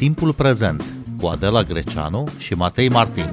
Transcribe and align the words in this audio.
Timpul 0.00 0.32
prezent 0.32 0.84
cu 1.20 1.26
Adela 1.26 1.62
Greceanu 1.62 2.28
și 2.38 2.54
Matei 2.54 2.88
Martin. 2.88 3.24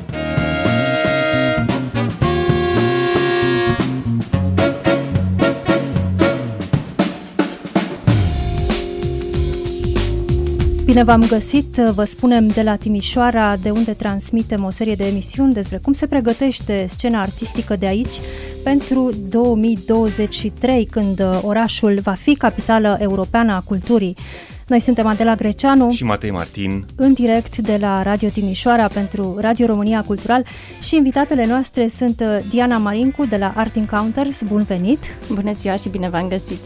Bine 10.86 11.04
v-am 11.04 11.26
găsit, 11.28 11.76
vă 11.76 12.04
spunem 12.04 12.48
de 12.48 12.62
la 12.62 12.76
Timișoara, 12.76 13.56
de 13.56 13.70
unde 13.70 13.94
transmitem 13.94 14.64
o 14.64 14.70
serie 14.70 14.96
de 14.96 15.06
emisiuni 15.06 15.54
despre 15.54 15.78
cum 15.78 15.94
se 15.94 16.08
pregătește 16.08 16.86
scena 16.90 17.22
artistică 17.22 17.76
de 17.76 17.86
aici 17.86 18.16
pentru 18.64 19.12
2023, 19.30 20.86
când 20.86 21.22
orașul 21.42 22.00
va 22.04 22.14
fi 22.14 22.36
capitală 22.36 22.98
europeană 23.00 23.54
a 23.54 23.60
culturii. 23.60 24.16
Noi 24.68 24.80
suntem 24.80 25.06
Adela 25.06 25.36
Greceanu 25.36 25.92
și 25.92 26.04
Matei 26.04 26.32
Martin 26.32 26.86
în 26.96 27.14
direct 27.14 27.58
de 27.58 27.78
la 27.78 28.04
Radio 28.04 28.30
Timișoara 28.30 28.88
pentru 28.88 29.38
Radio 29.40 29.66
România 29.66 30.04
Cultural 30.04 30.46
și 30.82 30.96
invitatele 30.96 31.46
noastre 31.46 31.88
sunt 31.88 32.24
Diana 32.50 32.78
Marincu 32.78 33.26
de 33.26 33.38
la 33.38 33.54
Art 33.56 33.76
Encounters. 33.76 34.42
Bun 34.44 34.64
venit! 34.64 35.00
Bună 35.34 35.54
ziua 35.54 35.76
și 35.76 35.90
bine 35.90 36.10
v-am 36.10 36.28
găsit! 36.28 36.60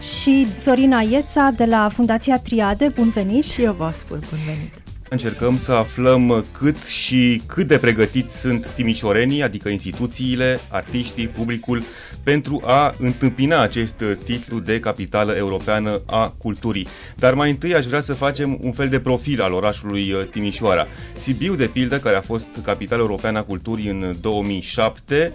și 0.00 0.46
Sorina 0.56 1.00
Ieța 1.00 1.50
de 1.56 1.64
la 1.64 1.88
Fundația 1.92 2.38
Triade. 2.38 2.92
Bun 2.94 3.10
venit! 3.10 3.44
Și 3.44 3.62
eu 3.62 3.72
vă 3.72 3.90
spun 3.92 4.18
bun 4.30 4.38
venit! 4.46 4.72
Încercăm 5.08 5.58
să 5.58 5.72
aflăm 5.72 6.44
cât 6.52 6.84
și 6.84 7.42
cât 7.46 7.66
de 7.66 7.78
pregătiți 7.78 8.40
sunt 8.40 8.66
timișorenii, 8.66 9.42
adică 9.42 9.68
instituțiile, 9.68 10.60
artiștii, 10.70 11.28
publicul, 11.28 11.82
pentru 12.26 12.62
a 12.64 12.94
întâmpina 12.98 13.62
acest 13.62 14.04
titlu 14.24 14.58
de 14.58 14.80
capitală 14.80 15.32
europeană 15.32 16.02
a 16.06 16.34
culturii. 16.38 16.86
Dar 17.16 17.34
mai 17.34 17.50
întâi 17.50 17.74
aș 17.74 17.84
vrea 17.84 18.00
să 18.00 18.14
facem 18.14 18.58
un 18.60 18.72
fel 18.72 18.88
de 18.88 19.00
profil 19.00 19.42
al 19.42 19.52
orașului 19.52 20.28
Timișoara. 20.30 20.86
Sibiu, 21.14 21.54
de 21.54 21.66
pildă, 21.66 21.98
care 21.98 22.16
a 22.16 22.20
fost 22.20 22.48
capitală 22.64 23.00
europeană 23.02 23.38
a 23.38 23.42
culturii 23.42 23.88
în 23.88 24.14
2007, 24.20 25.32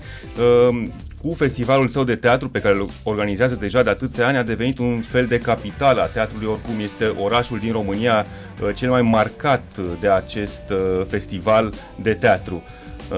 cu 1.22 1.34
festivalul 1.34 1.88
său 1.88 2.04
de 2.04 2.16
teatru 2.16 2.50
pe 2.50 2.60
care 2.60 2.76
îl 2.76 2.90
organizează 3.04 3.56
deja 3.56 3.84
de 3.84 3.90
atâția 3.90 4.28
ani, 4.28 4.38
a 4.38 4.44
devenit 4.44 4.80
un 4.80 5.02
fel 5.02 5.26
de 5.26 5.38
capitală 5.38 6.02
a 6.02 6.06
teatrului, 6.06 6.48
oricum 6.48 6.80
este 6.80 7.06
orașul 7.06 7.60
din 7.60 7.72
România 7.72 8.26
uh, 8.62 8.70
cel 8.76 8.90
mai 8.90 9.02
marcat 9.02 9.64
de 10.00 10.10
acest 10.10 10.64
uh, 10.72 11.06
festival 11.08 11.74
de 12.02 12.14
teatru. 12.14 12.64
Uh, 13.12 13.17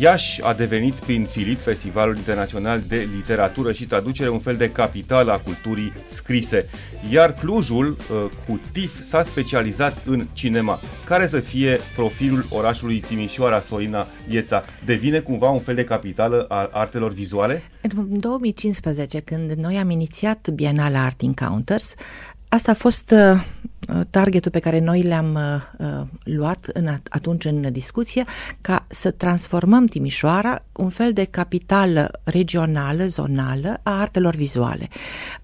Iași 0.00 0.42
a 0.42 0.52
devenit 0.52 0.94
prin 0.94 1.24
Filit, 1.24 1.60
Festivalul 1.60 2.16
Internațional 2.16 2.82
de 2.88 3.08
Literatură 3.14 3.72
și 3.72 3.86
Traducere, 3.86 4.28
un 4.28 4.38
fel 4.38 4.56
de 4.56 4.70
capitală 4.70 5.32
a 5.32 5.38
culturii 5.38 5.92
scrise. 6.04 6.68
Iar 7.10 7.32
Clujul, 7.32 7.86
uh, 7.86 8.30
cu 8.46 8.60
TIF, 8.72 9.00
s-a 9.00 9.22
specializat 9.22 10.02
în 10.06 10.26
cinema. 10.32 10.80
Care 11.04 11.26
să 11.26 11.40
fie 11.40 11.80
profilul 11.96 12.46
orașului 12.50 13.00
Timișoara, 13.00 13.60
Sorina 13.60 14.06
Ieța? 14.28 14.60
Devine 14.84 15.18
cumva 15.18 15.50
un 15.50 15.60
fel 15.60 15.74
de 15.74 15.84
capitală 15.84 16.46
a 16.48 16.68
artelor 16.72 17.12
vizuale? 17.12 17.62
În 17.80 18.20
2015, 18.20 19.20
când 19.20 19.50
noi 19.50 19.76
am 19.76 19.90
inițiat 19.90 20.48
Bienala 20.54 21.04
Art 21.04 21.20
Encounters, 21.22 21.94
asta 22.48 22.70
a 22.70 22.74
fost 22.74 23.10
uh, 23.10 23.46
targetul 24.10 24.50
pe 24.50 24.58
care 24.58 24.78
noi 24.78 25.02
le-am 25.02 25.34
uh, 25.34 25.86
uh, 25.86 26.06
luat 26.22 26.66
în 26.72 26.88
atunci 27.08 27.44
în 27.44 27.72
discuție 27.72 28.24
ca 28.60 28.86
să 28.88 29.10
transformăm 29.10 29.86
Timișoara 29.86 30.58
un 30.72 30.88
fel 30.88 31.12
de 31.12 31.24
capitală 31.24 32.10
regională, 32.24 33.06
zonală 33.06 33.80
a 33.82 34.00
artelor 34.00 34.34
vizuale. 34.34 34.88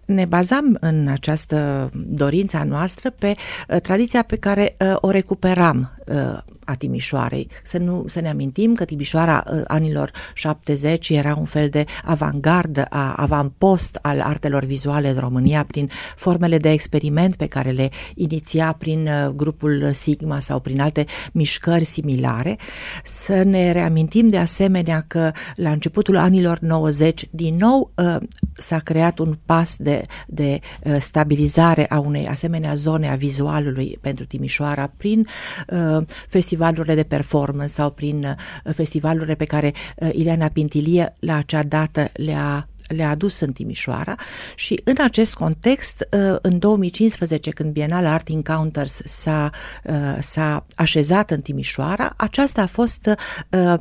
Ne 0.06 0.24
bazam 0.24 0.76
în 0.80 1.08
această 1.08 1.90
dorință 1.94 2.62
noastră 2.66 3.10
pe 3.10 3.34
uh, 3.68 3.80
tradiția 3.80 4.22
pe 4.22 4.36
care 4.36 4.76
uh, 4.78 4.96
o 5.00 5.10
recuperam 5.10 5.92
uh, 6.06 6.38
a 6.64 6.74
Timișoarei. 6.74 7.48
Să, 7.62 7.78
nu, 7.78 8.04
să 8.08 8.20
ne 8.20 8.28
amintim 8.28 8.74
că 8.74 8.84
Timișoara 8.84 9.44
uh, 9.46 9.62
anilor 9.66 10.10
70 10.34 11.08
era 11.08 11.34
un 11.38 11.44
fel 11.44 11.68
de 11.68 11.84
avangardă, 12.04 12.84
a, 12.88 13.14
avampost 13.16 13.98
al 14.02 14.20
artelor 14.20 14.64
vizuale 14.64 15.08
în 15.08 15.18
România 15.18 15.64
prin 15.64 15.88
formele 16.16 16.58
de 16.58 16.70
experiment 16.70 17.36
pe 17.36 17.46
care 17.46 17.70
le 17.70 17.90
iniția 18.14 18.72
prin 18.78 19.06
uh, 19.06 19.32
grupul 19.34 19.90
Sigma 19.92 20.40
sau 20.40 20.60
prin 20.60 20.80
alte 20.80 21.04
mișcări 21.32 21.84
similare. 21.84 22.58
Să 23.04 23.42
ne 23.42 23.72
reamintim 23.72 24.28
de 24.28 24.38
asemenea 24.38 25.04
că 25.08 25.32
la 25.56 25.70
începutul 25.70 26.16
anilor 26.16 26.58
90 26.58 27.26
din 27.30 27.56
nou 27.56 27.92
uh, 27.94 28.16
s-a 28.56 28.78
creat 28.78 29.18
un 29.18 29.38
pas 29.46 29.76
de, 29.78 30.06
de 30.26 30.60
uh, 30.84 30.96
stabilizare 30.98 31.86
a 31.88 31.98
unei 31.98 32.26
asemenea 32.26 32.74
zone 32.74 33.10
a 33.10 33.14
vizualului 33.14 33.98
pentru 34.00 34.24
Timișoara 34.24 34.92
prin 34.96 35.26
uh, 35.68 36.06
festivalurile 36.28 36.94
de 36.94 37.02
performance 37.02 37.72
sau 37.72 37.90
prin 37.90 38.24
uh, 38.64 38.74
festivalurile 38.74 39.34
pe 39.34 39.44
care 39.44 39.72
uh, 39.96 40.08
Ileana 40.12 40.48
Pintilie 40.48 41.14
la 41.20 41.36
acea 41.36 41.62
dată 41.62 42.10
le-a 42.12 42.68
le-a 42.88 43.10
adus 43.10 43.40
în 43.40 43.52
Timișoara. 43.52 44.14
Și 44.54 44.80
în 44.84 44.94
acest 44.98 45.34
context, 45.34 46.08
uh, 46.10 46.36
în 46.42 46.58
2015, 46.58 47.50
când 47.50 47.72
Bienal 47.72 48.06
Art 48.06 48.28
Encounters 48.28 49.00
s-a, 49.04 49.50
uh, 49.84 50.16
s-a 50.20 50.66
așezat 50.74 51.30
în 51.30 51.40
Timișoara, 51.40 52.14
aceasta 52.16 52.62
a 52.62 52.66
fost 52.66 53.10
uh, 53.50 53.74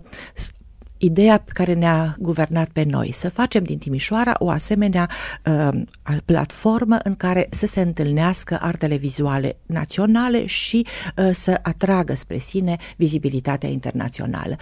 ideea 1.03 1.38
pe 1.38 1.52
care 1.53 1.74
ne-a 1.74 2.16
guvernat 2.19 2.69
pe 2.69 2.86
noi, 2.90 3.12
să 3.12 3.30
facem 3.30 3.64
din 3.64 3.78
Timișoara 3.78 4.34
o 4.38 4.50
asemenea 4.50 5.09
uh, 5.46 5.81
platformă 6.25 6.97
în 7.03 7.16
care 7.16 7.47
să 7.50 7.66
se 7.66 7.81
întâlnească 7.81 8.58
artele 8.62 8.96
vizuale 8.96 9.58
naționale 9.66 10.46
și 10.46 10.86
uh, 11.18 11.30
să 11.31 11.59
atragă 11.62 12.14
spre 12.14 12.38
sine 12.38 12.78
vizibilitatea 12.96 13.69
internațională. 13.69 14.56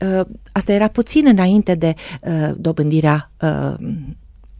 Uh, 0.00 0.26
asta 0.52 0.72
era 0.72 0.88
puțin 0.88 1.26
înainte 1.26 1.74
de 1.74 1.94
uh, 2.22 2.50
dobândirea 2.56 3.30
uh, 3.40 3.74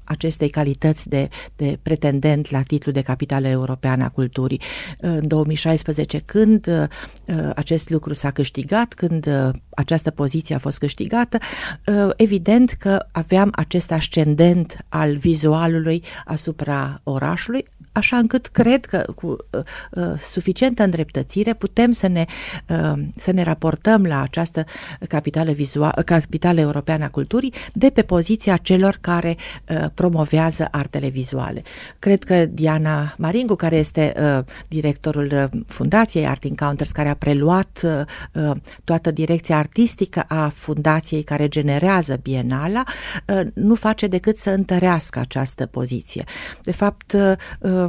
acestei 0.08 0.48
calități 0.48 1.08
de, 1.08 1.28
de 1.56 1.78
pretendent 1.82 2.50
la 2.50 2.62
titlul 2.62 2.94
de 2.94 3.00
capitală 3.00 3.48
europeană 3.48 4.04
a 4.04 4.08
culturii. 4.08 4.60
În 4.98 5.28
2016, 5.28 6.18
când 6.18 6.66
uh, 6.66 7.50
acest 7.54 7.90
lucru 7.90 8.12
s-a 8.12 8.30
câștigat, 8.30 8.94
când 8.94 9.26
uh, 9.26 9.50
această 9.70 10.10
poziție 10.10 10.54
a 10.54 10.58
fost 10.58 10.78
câștigată, 10.78 11.38
uh, 11.86 12.10
evident 12.16 12.70
că 12.70 13.06
aveam 13.12 13.48
acest 13.52 13.92
ascendent 13.92 14.76
al 14.88 15.16
vizualului 15.16 16.02
asupra 16.24 17.00
orașului, 17.04 17.64
așa 17.98 18.16
încât 18.16 18.46
cred 18.46 18.84
că 18.84 19.04
cu 19.14 19.26
uh, 19.26 19.62
uh, 19.90 20.18
suficientă 20.18 20.82
îndreptățire 20.82 21.54
putem 21.54 21.92
să 21.92 22.08
ne, 22.08 22.24
uh, 22.68 22.92
să 23.16 23.30
ne 23.30 23.42
raportăm 23.42 24.02
la 24.02 24.22
această 24.22 24.64
capitală, 25.08 25.52
vizual, 25.52 26.02
capitală 26.04 26.60
europeană 26.60 27.04
a 27.04 27.08
culturii 27.08 27.54
de 27.72 27.90
pe 27.90 28.02
poziția 28.02 28.56
celor 28.56 28.98
care 29.00 29.36
uh, 29.68 29.84
promovează 29.94 30.68
artele 30.70 31.08
vizuale. 31.08 31.62
Cred 31.98 32.24
că 32.24 32.46
Diana 32.46 33.14
Maringu, 33.18 33.54
care 33.54 33.76
este 33.76 34.12
uh, 34.16 34.44
directorul 34.68 35.30
uh, 35.32 35.60
Fundației 35.66 36.26
Art 36.26 36.44
Encounters, 36.44 36.90
care 36.90 37.08
a 37.08 37.14
preluat 37.14 37.80
uh, 37.82 38.00
uh, 38.32 38.56
toată 38.84 39.10
direcția 39.10 39.56
artistică 39.56 40.24
a 40.28 40.48
fundației 40.48 41.22
care 41.22 41.48
generează 41.48 42.18
Bienala, 42.22 42.82
uh, 43.26 43.40
nu 43.54 43.74
face 43.74 44.06
decât 44.06 44.36
să 44.36 44.50
întărească 44.50 45.18
această 45.18 45.66
poziție. 45.66 46.24
De 46.62 46.72
fapt, 46.72 47.12
uh, 47.12 47.32
Um, 47.58 47.87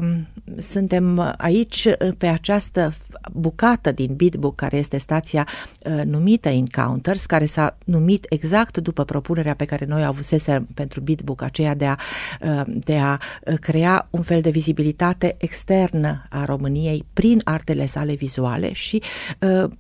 suntem 0.58 1.36
aici 1.38 1.86
uh, 1.86 2.12
pe 2.18 2.28
această 2.28 2.94
bucată 3.32 3.92
din 3.92 4.14
Bitbook, 4.14 4.56
care 4.56 4.78
este 4.78 4.98
stația 4.98 5.48
uh, 5.86 6.02
numită 6.06 6.50
Encounters, 6.50 7.26
care 7.26 7.46
s-a 7.46 7.78
numit 7.86 8.26
exact 8.30 8.78
după 8.78 9.04
propunerea 9.04 9.56
pe 9.56 9.66
care 9.66 9.86
noi 9.86 10.04
avusese 10.04 10.66
pentru 10.74 11.02
Bitbook, 11.02 11.42
aceea 11.42 11.76
de 11.76 11.86
a, 11.86 11.96
uh, 12.42 12.62
de 12.66 12.98
a 12.98 13.18
crea 13.60 14.08
un 14.10 14.22
fel 14.22 14.42
de 14.42 14.50
vizibilitate 14.50 15.36
externă 15.38 16.26
a 16.30 16.46
României 16.46 17.06
prin 17.14 17.42
artele 17.44 17.86
sale 17.86 18.14
vizuale 18.14 18.74
și 18.74 19.02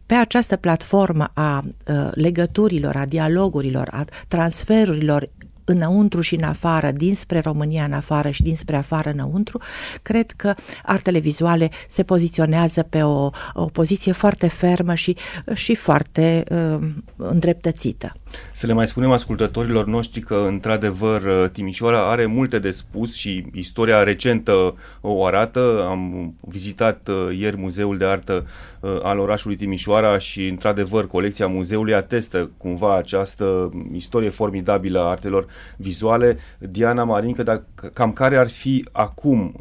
pe 0.05 0.13
această 0.13 0.55
platformă 0.55 1.31
a 1.33 1.65
legăturilor, 2.11 2.95
a 2.95 3.05
dialogurilor, 3.05 3.87
a 3.91 4.05
transferurilor 4.27 5.27
înăuntru 5.69 6.21
și 6.21 6.35
în 6.35 6.43
afară, 6.43 6.91
dinspre 6.91 7.39
România 7.39 7.83
în 7.83 7.93
afară 7.93 8.29
și 8.29 8.41
dinspre 8.41 8.75
afară 8.75 9.09
înăuntru, 9.09 9.59
cred 10.01 10.31
că 10.31 10.53
artele 10.83 11.19
vizuale 11.19 11.69
se 11.87 12.03
poziționează 12.03 12.83
pe 12.83 13.03
o, 13.03 13.29
o 13.53 13.65
poziție 13.65 14.11
foarte 14.11 14.47
fermă 14.47 14.93
și, 14.93 15.15
și 15.53 15.75
foarte 15.75 16.43
uh, 16.49 16.87
îndreptățită. 17.15 18.13
Să 18.51 18.67
le 18.67 18.73
mai 18.73 18.87
spunem 18.87 19.11
ascultătorilor 19.11 19.85
noștri 19.85 20.21
că, 20.21 20.45
într-adevăr, 20.47 21.21
uh, 21.21 21.49
Timișoara 21.51 22.09
are 22.09 22.25
multe 22.25 22.59
de 22.59 22.71
spus 22.71 23.15
și 23.15 23.45
istoria 23.53 24.03
recentă 24.03 24.75
o 25.01 25.25
arată. 25.25 25.85
Am 25.89 26.33
vizitat 26.41 27.07
uh, 27.07 27.37
ieri 27.37 27.57
Muzeul 27.57 27.97
de 27.97 28.05
Artă 28.05 28.47
uh, 28.79 28.99
al 29.03 29.19
orașului 29.19 29.55
Timișoara 29.55 30.17
și, 30.17 30.47
într-adevăr, 30.47 31.07
colecția 31.07 31.47
muzeului 31.47 31.93
atestă 31.93 32.51
cumva 32.57 32.95
această 32.95 33.71
istorie 33.93 34.29
formidabilă 34.29 34.99
a 34.99 35.09
artelor 35.09 35.45
vizuale. 35.77 36.37
Diana 36.57 37.03
Marincă, 37.03 37.43
dar 37.43 37.63
cam 37.93 38.13
care 38.13 38.37
ar 38.37 38.49
fi 38.49 38.85
acum, 38.91 39.55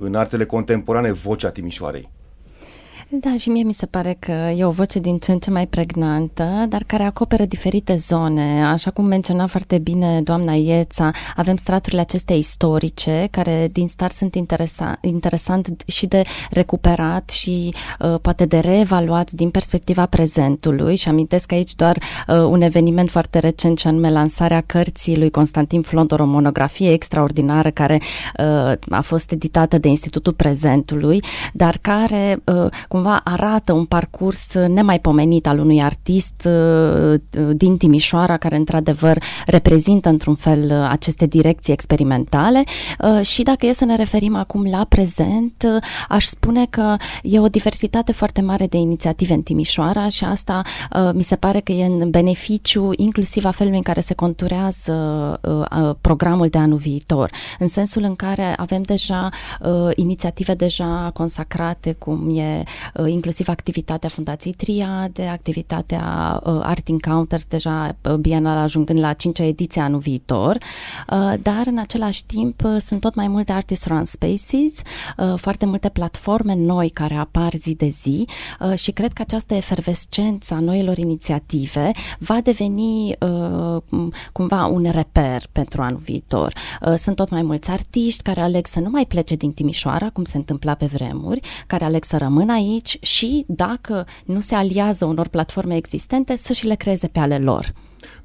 în 0.00 0.14
artele 0.14 0.44
contemporane, 0.44 1.12
vocea 1.12 1.50
Timișoarei? 1.50 2.08
Da, 3.08 3.36
și 3.36 3.48
mie 3.48 3.62
mi 3.62 3.72
se 3.72 3.86
pare 3.86 4.16
că 4.18 4.32
e 4.56 4.64
o 4.64 4.70
voce 4.70 4.98
din 4.98 5.18
ce 5.18 5.32
în 5.32 5.38
ce 5.38 5.50
mai 5.50 5.66
pregnantă, 5.66 6.66
dar 6.68 6.82
care 6.86 7.02
acoperă 7.02 7.44
diferite 7.44 7.94
zone. 7.96 8.64
Așa 8.66 8.90
cum 8.90 9.04
menționa 9.04 9.46
foarte 9.46 9.78
bine 9.78 10.20
doamna 10.22 10.52
Ieța, 10.52 11.10
avem 11.36 11.56
straturile 11.56 12.00
acestea 12.00 12.36
istorice, 12.36 13.28
care 13.30 13.68
din 13.72 13.88
start 13.88 14.12
sunt 14.12 14.34
interesa- 14.34 14.98
interesant 15.00 15.82
și 15.86 16.06
de 16.06 16.22
recuperat 16.50 17.30
și 17.30 17.74
uh, 18.00 18.14
poate 18.22 18.44
de 18.44 18.58
reevaluat 18.58 19.30
din 19.30 19.50
perspectiva 19.50 20.06
prezentului. 20.06 20.96
Și 20.96 21.08
amintesc 21.08 21.52
aici 21.52 21.74
doar 21.74 21.96
uh, 22.28 22.36
un 22.36 22.62
eveniment 22.62 23.10
foarte 23.10 23.38
recent, 23.38 23.78
și 23.78 23.86
anume 23.86 24.10
lansarea 24.10 24.60
cărții 24.60 25.18
lui 25.18 25.30
Constantin 25.30 25.82
Flodor, 25.82 26.20
o 26.20 26.26
monografie 26.26 26.92
extraordinară 26.92 27.70
care 27.70 28.00
uh, 28.38 28.72
a 28.88 29.00
fost 29.00 29.32
editată 29.32 29.78
de 29.78 29.88
Institutul 29.88 30.32
Prezentului, 30.32 31.22
dar 31.52 31.78
care 31.80 32.42
uh, 32.44 32.66
cumva 32.94 33.20
arată 33.24 33.72
un 33.72 33.84
parcurs 33.84 34.54
nemaipomenit 34.54 35.46
al 35.46 35.58
unui 35.58 35.82
artist 35.82 36.48
uh, 36.48 37.20
din 37.52 37.76
Timișoara, 37.76 38.36
care 38.36 38.56
într-adevăr 38.56 39.22
reprezintă 39.46 40.08
într-un 40.08 40.34
fel 40.34 40.64
uh, 40.64 40.86
aceste 40.90 41.26
direcții 41.26 41.72
experimentale. 41.72 42.64
Uh, 42.98 43.26
și 43.26 43.42
dacă 43.42 43.66
e 43.66 43.72
să 43.72 43.84
ne 43.84 43.96
referim 43.96 44.36
acum 44.36 44.70
la 44.70 44.84
prezent, 44.88 45.82
aș 46.08 46.24
spune 46.24 46.66
că 46.70 46.96
e 47.22 47.40
o 47.40 47.48
diversitate 47.48 48.12
foarte 48.12 48.40
mare 48.40 48.66
de 48.66 48.76
inițiative 48.76 49.34
în 49.34 49.42
Timișoara 49.42 50.08
și 50.08 50.24
asta 50.24 50.62
mi 51.14 51.22
se 51.22 51.36
pare 51.36 51.60
că 51.60 51.72
e 51.72 51.84
în 51.84 52.10
beneficiu 52.10 52.90
inclusiv 52.96 53.44
a 53.44 53.50
felului 53.50 53.78
în 53.78 53.84
care 53.84 54.00
se 54.00 54.14
conturează 54.14 54.94
programul 56.00 56.48
de 56.48 56.58
anul 56.58 56.76
viitor, 56.76 57.30
în 57.58 57.66
sensul 57.66 58.02
în 58.02 58.16
care 58.16 58.54
avem 58.56 58.82
deja 58.82 59.28
inițiative 59.94 60.54
deja 60.54 61.10
consacrate, 61.12 61.92
cum 61.92 62.38
e 62.38 62.62
Uh, 62.83 62.83
inclusiv 63.06 63.48
activitatea 63.48 64.08
Fundației 64.08 64.52
Triade, 64.52 65.26
activitatea 65.26 66.40
uh, 66.44 66.60
Art 66.62 66.88
Encounters, 66.88 67.46
deja 67.46 67.96
uh, 68.02 68.14
bienal 68.14 68.56
ajungând 68.56 68.98
la 68.98 69.12
cincea 69.12 69.44
ediție 69.44 69.82
anul 69.82 69.98
viitor, 69.98 70.58
dar 71.42 71.62
în 71.66 71.78
același 71.78 72.26
timp 72.26 72.62
sunt 72.78 73.00
tot 73.00 73.14
mai 73.14 73.28
multe 73.28 73.52
Artist 73.52 73.86
Run 73.86 74.04
Spaces, 74.04 74.82
foarte 75.36 75.66
multe 75.66 75.88
platforme 75.88 76.54
noi 76.54 76.88
care 76.88 77.14
apar 77.14 77.52
zi 77.54 77.74
de 77.74 77.88
zi 77.88 78.26
și 78.74 78.90
cred 78.90 79.12
că 79.12 79.22
această 79.22 79.54
efervescență 79.54 80.54
a 80.54 80.60
noilor 80.60 80.98
inițiative 80.98 81.90
va 82.18 82.40
deveni 82.42 83.16
cumva 84.32 84.66
un 84.66 84.90
reper 84.90 85.42
pentru 85.52 85.82
anul 85.82 85.98
viitor. 85.98 86.52
Sunt 86.96 87.16
tot 87.16 87.30
mai 87.30 87.42
mulți 87.42 87.70
artiști 87.70 88.22
care 88.22 88.40
aleg 88.40 88.66
să 88.66 88.80
nu 88.80 88.90
mai 88.90 89.06
plece 89.06 89.34
din 89.34 89.52
Timișoara, 89.52 90.10
cum 90.10 90.24
se 90.24 90.36
întâmpla 90.36 90.74
pe 90.74 90.86
vremuri, 90.86 91.40
care 91.66 91.84
aleg 91.84 92.04
să 92.04 92.16
rămână 92.16 92.52
aici 92.52 92.73
și 93.00 93.44
dacă 93.48 94.06
nu 94.24 94.40
se 94.40 94.54
aliază 94.54 95.04
unor 95.04 95.28
platforme 95.28 95.76
existente, 95.76 96.36
să 96.36 96.52
și 96.52 96.66
le 96.66 96.74
creeze 96.74 97.08
pe 97.08 97.18
ale 97.18 97.38
lor. 97.38 97.72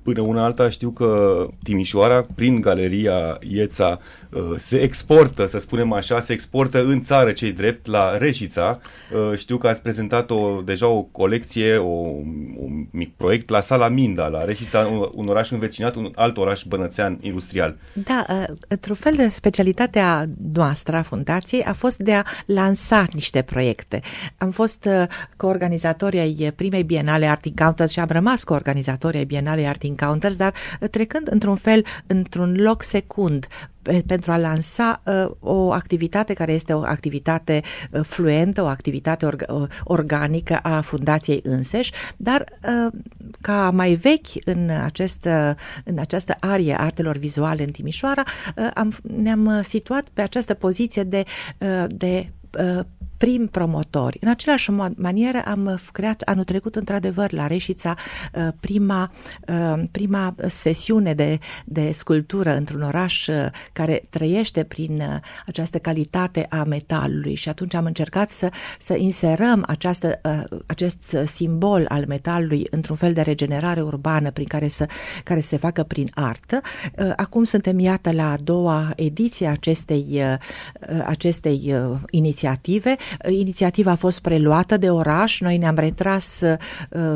Până 0.01 0.21
una 0.21 0.43
alta 0.43 0.69
știu 0.69 0.89
că 0.89 1.45
Timișoara, 1.63 2.25
prin 2.35 2.61
galeria 2.61 3.37
Ieța, 3.47 3.99
uh, 4.29 4.41
se 4.57 4.77
exportă, 4.77 5.45
să 5.45 5.59
spunem 5.59 5.93
așa, 5.93 6.19
se 6.19 6.33
exportă 6.33 6.83
în 6.83 7.01
țară 7.01 7.31
cei 7.31 7.51
drept 7.51 7.85
la 7.85 8.17
Reșița. 8.17 8.79
Uh, 9.13 9.37
știu 9.37 9.57
că 9.57 9.67
ați 9.67 9.81
prezentat 9.81 10.31
o, 10.31 10.61
deja 10.65 10.87
o 10.87 11.01
colecție, 11.01 11.77
o, 11.77 11.89
un 12.57 12.87
mic 12.91 13.15
proiect 13.15 13.49
la 13.49 13.59
Sala 13.59 13.87
Minda, 13.87 14.27
la 14.27 14.43
Reșița, 14.43 14.79
un, 14.79 15.09
un 15.13 15.27
oraș 15.27 15.51
învecinat, 15.51 15.95
un 15.95 16.11
alt 16.15 16.37
oraș 16.37 16.63
bănățean 16.63 17.17
industrial. 17.21 17.75
Da, 17.93 18.25
uh, 18.29 18.55
într-un 18.67 18.95
fel, 18.95 19.29
specialitatea 19.29 20.25
noastră 20.53 20.95
a 20.95 21.01
fundației 21.01 21.63
a 21.63 21.73
fost 21.73 21.97
de 21.97 22.13
a 22.13 22.23
lansa 22.45 23.05
niște 23.13 23.41
proiecte. 23.41 24.01
Am 24.37 24.51
fost 24.51 24.89
coorganizatorii 25.37 26.19
ai 26.19 26.53
primei 26.55 26.83
Bienale 26.83 27.25
Art 27.25 27.45
Encounters 27.45 27.91
și 27.91 27.99
am 27.99 28.07
rămas 28.09 28.43
coorganizatorii 28.43 29.19
ai 29.19 29.25
Bienale 29.25 29.65
Art 29.65 29.83
Encounters, 29.89 30.35
dar 30.35 30.53
trecând 30.91 31.27
într-un 31.31 31.55
fel, 31.55 31.85
într-un 32.07 32.55
loc 32.55 32.83
secund, 32.83 33.47
pentru 34.05 34.31
a 34.31 34.37
lansa 34.37 35.01
uh, 35.05 35.31
o 35.39 35.71
activitate 35.71 36.33
care 36.33 36.53
este 36.53 36.73
o 36.73 36.81
activitate 36.81 37.61
uh, 37.91 38.01
fluentă, 38.03 38.61
o 38.61 38.65
activitate 38.65 39.25
org- 39.25 39.45
uh, 39.49 39.67
organică 39.83 40.57
a 40.57 40.81
fundației 40.81 41.39
înseși, 41.43 41.91
dar 42.17 42.43
uh, 42.63 42.99
ca 43.41 43.71
mai 43.73 43.93
vechi 43.93 44.45
în, 44.45 44.69
acest, 44.69 45.25
uh, 45.25 45.51
în 45.83 45.99
această 45.99 46.35
arie 46.39 46.79
artelor 46.79 47.17
vizuale 47.17 47.63
în 47.63 47.71
Timișoara, 47.71 48.23
uh, 48.55 48.69
am, 48.73 48.93
ne-am 49.01 49.61
situat 49.63 50.07
pe 50.13 50.21
această 50.21 50.53
poziție 50.53 51.03
de, 51.03 51.23
uh, 51.57 51.85
de 51.87 52.31
uh, 52.59 52.79
prim 53.19 53.47
promotori. 53.47 54.17
În 54.21 54.29
același 54.29 54.71
manieră 54.95 55.41
am 55.45 55.79
creat 55.91 56.21
anul 56.21 56.43
trecut 56.43 56.75
într-adevăr 56.75 57.31
la 57.31 57.47
Reșița 57.47 57.95
uh, 58.33 58.47
prima, 58.59 59.11
uh, 59.47 59.83
prima 59.91 60.35
sesiune 60.47 61.13
de, 61.13 61.39
de 61.65 61.91
sculptură 61.91 62.55
într-un 62.55 62.81
oraș 62.81 63.27
uh, 63.27 63.45
care 63.73 64.01
trăiește 64.09 64.63
prin 64.63 65.21
această 65.45 65.77
calitate 65.77 66.45
a 66.49 66.63
metalului 66.63 67.35
și 67.35 67.49
atunci 67.49 67.73
am 67.73 67.85
încercat 67.85 68.29
să, 68.29 68.51
să 68.79 68.95
inserăm 68.95 69.63
această, 69.67 70.21
acest 70.65 71.17
simbol 71.25 71.85
al 71.87 72.05
metalului 72.07 72.67
într-un 72.69 72.95
fel 72.95 73.13
de 73.13 73.21
regenerare 73.21 73.81
urbană 73.81 74.31
prin 74.31 74.47
care 74.47 74.67
să 74.67 74.85
care 75.23 75.39
se 75.39 75.57
facă 75.57 75.83
prin 75.83 76.09
artă. 76.13 76.61
Acum 77.15 77.43
suntem 77.43 77.79
iată 77.79 78.11
la 78.11 78.31
a 78.31 78.37
doua 78.43 78.91
ediție 78.95 79.47
acestei, 79.47 80.23
acestei 81.05 81.75
inițiative 82.09 82.95
Inițiativa 83.29 83.91
a 83.91 83.95
fost 83.95 84.19
preluată 84.19 84.77
de 84.77 84.89
oraș, 84.89 85.39
noi 85.39 85.57
ne-am 85.57 85.75
retras 85.75 86.41
uh, 86.41 86.57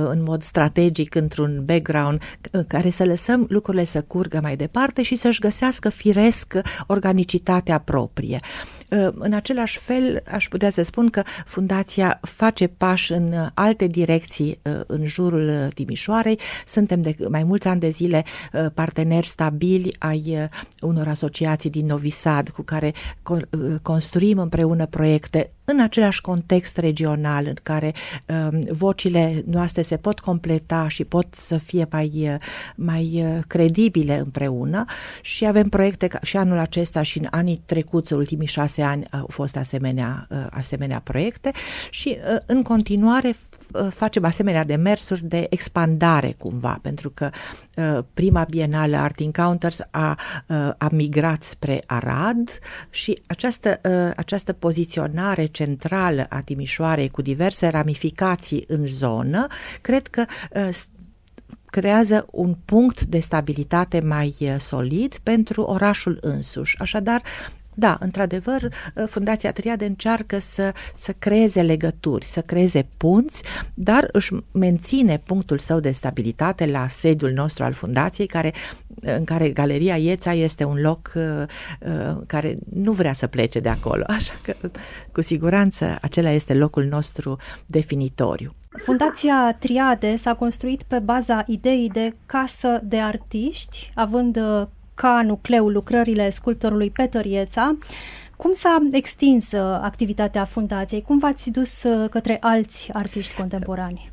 în 0.09 0.23
mod 0.23 0.41
strategic 0.41 1.15
într-un 1.15 1.61
background 1.65 2.21
uh, 2.51 2.61
care 2.67 2.89
să 2.89 3.05
lăsăm 3.05 3.45
lucrurile 3.49 3.83
să 3.83 4.01
curgă 4.01 4.39
mai 4.41 4.55
departe 4.55 5.01
și 5.01 5.15
să-și 5.15 5.39
găsească 5.39 5.89
firesc 5.89 6.53
organicitatea 6.87 7.77
proprie. 7.77 8.39
Uh, 8.93 9.13
în 9.13 9.33
același 9.33 9.79
fel, 9.79 10.23
aș 10.31 10.47
putea 10.47 10.69
să 10.69 10.81
spun 10.81 11.09
că 11.09 11.23
Fundația 11.45 12.19
face 12.21 12.67
pași 12.67 13.11
în 13.11 13.33
alte 13.53 13.87
direcții 13.87 14.59
în 14.87 15.05
jurul 15.05 15.69
Timișoarei. 15.73 16.39
Suntem 16.65 17.01
de 17.01 17.15
mai 17.29 17.43
mulți 17.43 17.67
ani 17.67 17.79
de 17.79 17.89
zile 17.89 18.23
parteneri 18.73 19.27
stabili 19.27 19.95
ai 19.99 20.49
unor 20.81 21.07
asociații 21.07 21.69
din 21.69 21.85
Novi 21.85 22.09
Sad 22.09 22.49
cu 22.49 22.61
care 22.61 22.93
construim 23.81 24.39
împreună 24.39 24.85
proiecte 24.85 25.51
în 25.65 25.79
același 25.79 26.21
context 26.21 26.77
regional 26.77 27.45
în 27.45 27.57
care 27.63 27.93
um, 28.27 28.63
vocile 28.71 29.43
noastre 29.45 29.81
se 29.81 29.97
pot 29.97 30.19
completa 30.19 30.87
și 30.87 31.03
pot 31.03 31.27
să 31.35 31.57
fie 31.57 31.87
mai, 31.91 32.37
mai 32.75 33.23
uh, 33.25 33.43
credibile 33.47 34.17
împreună 34.17 34.85
și 35.21 35.45
avem 35.45 35.69
proiecte 35.69 36.07
ca 36.07 36.19
și 36.21 36.37
anul 36.37 36.57
acesta 36.57 37.01
și 37.01 37.19
în 37.19 37.27
anii 37.31 37.61
trecuți, 37.65 38.13
ultimii 38.13 38.47
șase 38.47 38.81
ani 38.83 39.05
au 39.11 39.27
fost 39.29 39.57
asemenea, 39.57 40.27
uh, 40.29 40.45
asemenea 40.49 41.01
proiecte 41.03 41.51
și 41.89 42.17
uh, 42.17 42.37
în 42.45 42.61
continuare 42.61 43.35
facem 43.89 44.25
asemenea 44.25 44.63
demersuri 44.63 45.25
de 45.25 45.47
expandare 45.49 46.35
cumva, 46.37 46.79
pentru 46.81 47.09
că 47.09 47.29
prima 48.13 48.45
bienală 48.49 48.97
Art 48.97 49.19
Encounters 49.19 49.79
a, 49.91 50.17
a 50.77 50.87
migrat 50.91 51.43
spre 51.43 51.83
Arad 51.85 52.49
și 52.89 53.21
această, 53.27 53.79
această 54.15 54.53
poziționare 54.53 55.45
centrală 55.45 56.25
a 56.29 56.41
Timișoarei 56.41 57.09
cu 57.09 57.21
diverse 57.21 57.67
ramificații 57.67 58.63
în 58.67 58.87
zonă, 58.87 59.47
cred 59.81 60.07
că 60.07 60.25
uh, 60.51 60.69
creează 61.65 62.27
un 62.31 62.55
punct 62.65 63.03
de 63.03 63.19
stabilitate 63.19 63.99
mai 63.99 64.35
uh, 64.39 64.55
solid 64.59 65.17
pentru 65.23 65.61
orașul 65.61 66.17
însuși. 66.21 66.79
Așadar, 66.79 67.21
da, 67.75 67.97
într-adevăr, 67.99 68.61
uh, 68.61 69.03
Fundația 69.07 69.51
Triade 69.51 69.85
încearcă 69.85 70.39
să, 70.39 70.73
să 70.95 71.13
creeze 71.19 71.61
legături, 71.61 72.25
să 72.25 72.41
creeze 72.41 72.87
punți, 72.97 73.43
dar 73.73 74.09
își 74.11 74.33
menține 74.51 75.17
punctul 75.17 75.57
său 75.57 75.79
de 75.79 75.91
stabilitate 75.91 76.65
la 76.65 76.87
sediul 76.87 77.31
nostru 77.31 77.63
al 77.63 77.73
Fundației, 77.73 78.27
care, 78.27 78.53
în 79.01 79.23
care 79.23 79.49
Galeria 79.49 79.97
Ieța 79.97 80.33
este 80.33 80.63
un 80.63 80.81
loc 80.81 81.11
uh, 81.15 81.23
uh, 81.79 82.17
care 82.27 82.57
nu 82.73 82.91
vrea 82.91 83.13
să 83.13 83.27
plece 83.27 83.59
de 83.59 83.69
acolo. 83.69 84.03
Așa 84.17 84.33
că, 84.43 84.55
cu 85.11 85.21
siguranță, 85.21 85.97
acela 86.01 86.29
este 86.29 86.53
locul 86.53 86.83
nostru 86.83 87.37
definitoriu. 87.65 88.53
Fundația 88.77 89.55
Triade 89.59 90.15
s-a 90.15 90.33
construit 90.33 90.83
pe 90.83 90.99
baza 90.99 91.43
ideii 91.47 91.89
de 91.89 92.15
casă 92.25 92.79
de 92.83 92.99
artiști, 92.99 93.91
având 93.95 94.35
uh, 94.35 94.67
ca 94.93 95.21
nucleu 95.21 95.69
lucrările 95.69 96.29
sculptorului 96.29 96.89
Peter 96.89 97.25
Ieța. 97.25 97.77
Cum 98.35 98.53
s-a 98.53 98.87
extins 98.91 99.51
uh, 99.51 99.59
activitatea 99.81 100.45
fundației? 100.45 101.01
Cum 101.01 101.17
v-ați 101.17 101.51
dus 101.51 101.83
uh, 101.83 102.09
către 102.09 102.37
alți 102.39 102.89
artiști 102.91 103.35
contemporani? 103.35 104.11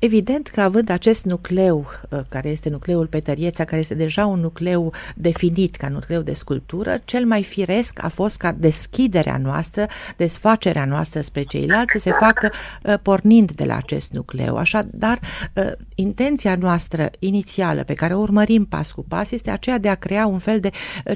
Evident 0.00 0.48
că 0.48 0.60
având 0.60 0.90
acest 0.90 1.24
nucleu, 1.24 1.86
uh, 2.10 2.20
care 2.28 2.48
este 2.48 2.68
nucleul 2.68 3.06
Petărieța, 3.06 3.64
care 3.64 3.80
este 3.80 3.94
deja 3.94 4.26
un 4.26 4.40
nucleu 4.40 4.92
definit 5.16 5.76
ca 5.76 5.88
nucleu 5.88 6.22
de 6.22 6.32
sculptură, 6.32 7.00
cel 7.04 7.26
mai 7.26 7.42
firesc 7.42 8.04
a 8.04 8.08
fost 8.08 8.36
ca 8.36 8.52
deschiderea 8.52 9.36
noastră, 9.36 9.86
desfacerea 10.16 10.84
noastră 10.84 11.20
spre 11.20 11.42
ceilalți 11.42 11.92
să 11.92 11.98
se 11.98 12.10
facă 12.10 12.50
uh, 12.82 12.94
pornind 13.02 13.52
de 13.52 13.64
la 13.64 13.76
acest 13.76 14.12
nucleu. 14.12 14.56
Așadar, 14.56 15.20
uh, 15.54 15.72
intenția 15.94 16.56
noastră 16.56 17.10
inițială 17.18 17.84
pe 17.84 17.94
care 17.94 18.14
o 18.14 18.20
urmărim 18.20 18.64
pas 18.64 18.90
cu 18.90 19.04
pas 19.08 19.30
este 19.30 19.50
aceea 19.50 19.78
de 19.78 19.88
a 19.88 19.94
crea 19.94 20.26
un 20.26 20.38
fel 20.38 20.60
de 20.60 20.70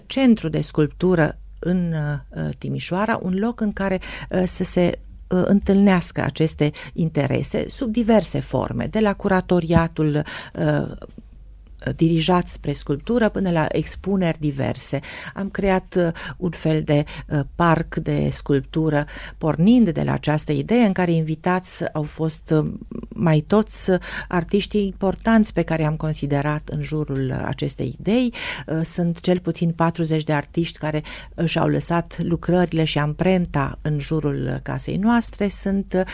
centru 0.07 0.49
de 0.49 0.61
sculptură 0.61 1.39
în 1.59 1.95
Timișoara, 2.59 3.19
un 3.23 3.35
loc 3.39 3.61
în 3.61 3.73
care 3.73 4.01
să 4.45 4.65
se 4.65 4.99
Uh, 5.14 5.14
întâlnească 5.29 6.23
aceste 6.23 6.71
interese 6.93 7.69
sub 7.69 7.93
diverse 7.93 8.41
forme, 8.41 8.87
de 8.91 9.01
la 9.01 9.15
curatoriatul 9.15 10.23
uh, 10.55 10.97
dirijat 11.97 12.49
spre 12.49 12.73
sculptură 12.73 13.29
până 13.29 13.51
la 13.51 13.67
expuneri 13.69 14.39
diverse. 14.41 15.01
Am 15.35 15.51
creat 15.51 15.95
uh, 15.97 16.09
un 16.37 16.51
fel 16.51 16.83
de 16.83 17.05
uh, 17.29 17.41
parc 17.55 17.95
de 17.95 18.29
sculptură 18.31 19.07
pornind 19.39 19.91
de 19.91 20.03
la 20.03 20.13
această 20.13 20.53
idee 20.53 20.85
în 20.85 20.93
care 20.93 21.13
invitați 21.13 21.93
au 21.93 22.03
fost 22.03 22.51
uh, 22.51 22.73
mai 23.09 23.41
toți 23.41 23.91
artiștii 24.29 24.87
importanți 24.87 25.53
pe 25.53 25.63
care 25.63 25.85
am 25.85 25.97
considerat 25.97 26.69
în 26.69 26.83
jurul 26.83 27.43
acestei 27.45 27.97
idei. 27.99 28.33
Sunt 28.83 29.21
cel 29.21 29.39
puțin 29.39 29.71
40 29.71 30.25
de 30.25 30.33
artiști 30.33 30.79
care 30.79 31.03
și-au 31.45 31.69
lăsat 31.69 32.19
lucrările 32.23 32.85
și 32.85 32.99
amprenta 32.99 33.79
în 33.83 33.99
jurul 33.99 34.61
casei 34.63 34.97
noastre. 34.97 35.49
Sunt 35.49 36.05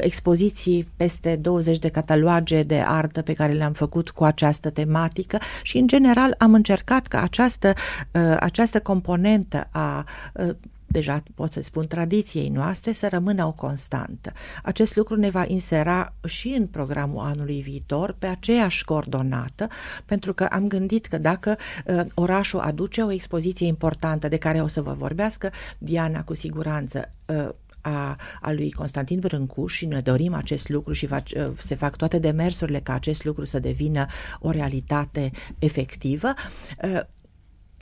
expoziții 0.00 0.88
peste 0.96 1.36
20 1.36 1.78
de 1.78 1.88
cataloage 1.88 2.62
de 2.62 2.82
artă 2.86 3.22
pe 3.22 3.32
care 3.32 3.52
le-am 3.52 3.72
făcut 3.72 4.10
cu 4.10 4.24
această 4.24 4.70
tematică 4.70 5.19
practică 5.26 5.38
și, 5.62 5.78
în 5.78 5.86
general, 5.86 6.34
am 6.38 6.54
încercat 6.54 7.06
ca 7.06 7.22
această, 7.22 7.72
uh, 8.12 8.36
această 8.40 8.80
componentă 8.80 9.68
a 9.70 10.04
uh, 10.34 10.54
deja 10.92 11.22
pot 11.34 11.52
să 11.52 11.62
spun 11.62 11.86
tradiției 11.86 12.48
noastre, 12.48 12.92
să 12.92 13.08
rămână 13.08 13.44
o 13.44 13.52
constantă. 13.52 14.32
Acest 14.62 14.96
lucru 14.96 15.16
ne 15.16 15.30
va 15.30 15.44
insera 15.46 16.14
și 16.26 16.48
în 16.48 16.66
programul 16.66 17.24
anului 17.24 17.60
viitor 17.60 18.16
pe 18.18 18.26
aceeași 18.26 18.84
coordonată, 18.84 19.68
pentru 20.06 20.34
că 20.34 20.44
am 20.44 20.68
gândit 20.68 21.06
că 21.06 21.18
dacă 21.18 21.56
uh, 21.86 22.04
orașul 22.14 22.60
aduce 22.60 23.02
o 23.02 23.12
expoziție 23.12 23.66
importantă 23.66 24.28
de 24.28 24.36
care 24.36 24.62
o 24.62 24.66
să 24.66 24.82
vă 24.82 24.92
vorbească 24.92 25.50
Diana 25.78 26.22
cu 26.22 26.34
siguranță, 26.34 27.10
uh, 27.26 27.48
a, 27.80 28.16
a 28.40 28.52
lui 28.52 28.70
Constantin 28.70 29.18
Brâncu 29.18 29.66
și 29.66 29.86
ne 29.86 30.00
dorim 30.00 30.34
acest 30.34 30.68
lucru 30.68 30.92
și 30.92 31.06
fac, 31.06 31.22
uh, 31.36 31.50
se 31.56 31.74
fac 31.74 31.96
toate 31.96 32.18
demersurile 32.18 32.80
ca 32.80 32.92
acest 32.92 33.24
lucru 33.24 33.44
să 33.44 33.58
devină 33.58 34.06
o 34.40 34.50
realitate 34.50 35.30
efectivă, 35.58 36.34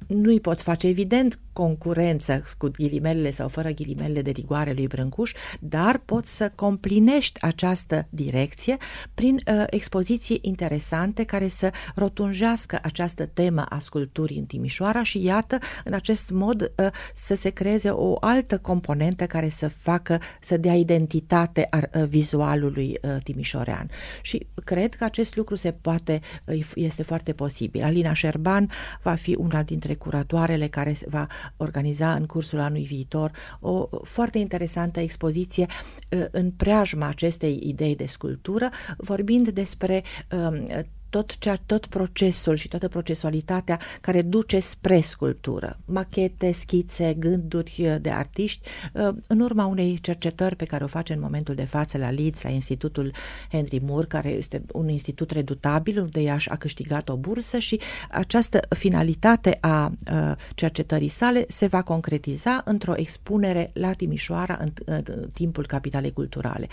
uh, 0.07 0.17
nu 0.17 0.31
îi 0.31 0.41
poți 0.41 0.63
face 0.63 0.87
evident 0.87 1.39
concurență 1.53 2.43
cu 2.59 2.69
ghilimelele 2.69 3.31
sau 3.31 3.49
fără 3.49 3.69
ghilimelele 3.69 4.23
de 4.23 4.31
rigoare 4.31 4.73
lui 4.73 4.87
Brâncuș, 4.87 5.33
dar 5.61 5.99
poți 6.05 6.37
să 6.37 6.53
complinești 6.55 7.43
această 7.43 8.07
direcție 8.11 8.77
prin 9.15 9.35
uh, 9.35 9.65
expoziții 9.67 10.39
interesante 10.43 11.25
care 11.25 11.49
să 11.49 11.71
rotunjească 11.95 12.79
această 12.83 13.27
temă 13.27 13.65
a 13.69 13.79
sculpturii 13.79 14.39
în 14.39 14.45
Timișoara 14.45 15.03
și 15.03 15.23
iată, 15.23 15.59
în 15.85 15.93
acest 15.93 16.31
mod 16.31 16.63
uh, 16.63 16.87
să 17.15 17.35
se 17.35 17.51
creeze 17.51 17.91
o 17.91 18.17
altă 18.21 18.59
componentă 18.59 19.27
care 19.27 19.49
să 19.49 19.69
facă, 19.69 20.21
să 20.41 20.57
dea 20.57 20.75
identitate 20.75 21.67
a, 21.71 21.81
uh, 21.99 22.05
vizualului 22.07 22.99
uh, 23.03 23.17
timișorean. 23.23 23.91
Și 24.23 24.47
cred 24.65 24.95
că 24.95 25.05
acest 25.05 25.37
lucru 25.37 25.55
se 25.55 25.73
poate, 25.73 26.21
uh, 26.45 26.67
este 26.75 27.03
foarte 27.03 27.33
posibil. 27.33 27.83
Alina 27.83 28.13
Șerban 28.13 28.71
va 29.03 29.15
fi 29.15 29.35
una 29.39 29.63
dintre 29.63 29.88
curatoarele 29.95 30.67
care 30.67 30.97
va 31.07 31.27
organiza 31.57 32.15
în 32.15 32.27
cursul 32.27 32.59
anului 32.59 32.85
viitor 32.85 33.33
o 33.61 33.89
foarte 34.03 34.39
interesantă 34.39 35.01
expoziție 35.01 35.67
uh, 36.11 36.25
în 36.31 36.51
preajma 36.51 37.07
acestei 37.07 37.61
idei 37.63 37.97
de 37.97 38.07
sculptură, 38.07 38.69
vorbind 38.97 39.49
despre 39.49 40.03
um, 40.31 40.65
tot, 41.11 41.39
cea, 41.39 41.57
tot 41.67 41.87
procesul 41.87 42.55
și 42.55 42.69
toată 42.69 42.89
procesualitatea 42.89 43.81
care 44.01 44.23
duce 44.23 44.59
spre 44.59 45.01
sculptură. 45.01 45.79
Machete, 45.85 46.53
schițe, 46.53 47.15
gânduri 47.15 47.99
de 48.01 48.11
artiști, 48.11 48.69
uh, 48.93 49.09
în 49.27 49.41
urma 49.41 49.67
unei 49.67 49.99
cercetări 50.01 50.57
pe 50.57 50.65
care 50.65 50.85
o 50.85 50.87
face 50.87 51.13
în 51.13 51.21
momentul 51.21 51.55
de 51.55 51.65
față 51.65 51.99
la 51.99 52.11
Leeds, 52.11 52.43
la 52.43 52.51
Institutul 52.51 53.13
Henry 53.51 53.79
Moore, 53.79 54.07
care 54.07 54.29
este 54.29 54.63
un 54.73 54.89
institut 54.89 55.31
redutabil, 55.31 56.01
unde 56.01 56.21
ea 56.21 56.37
a 56.49 56.57
câștigat 56.57 57.09
o 57.09 57.17
bursă 57.17 57.59
și 57.59 57.81
această 58.11 58.61
finalitate 58.69 59.59
a 59.61 59.93
uh, 60.13 60.33
cercetării 60.55 61.09
sale 61.09 61.45
se 61.49 61.67
va 61.67 61.83
concretiza 61.83 62.63
într-o 62.65 62.93
expunere 62.97 63.71
la 63.73 63.93
Timișoara 63.93 64.59
în, 64.61 64.73
în 64.85 65.31
timpul 65.33 65.67
capitalei 65.67 66.13
culturale 66.13 66.67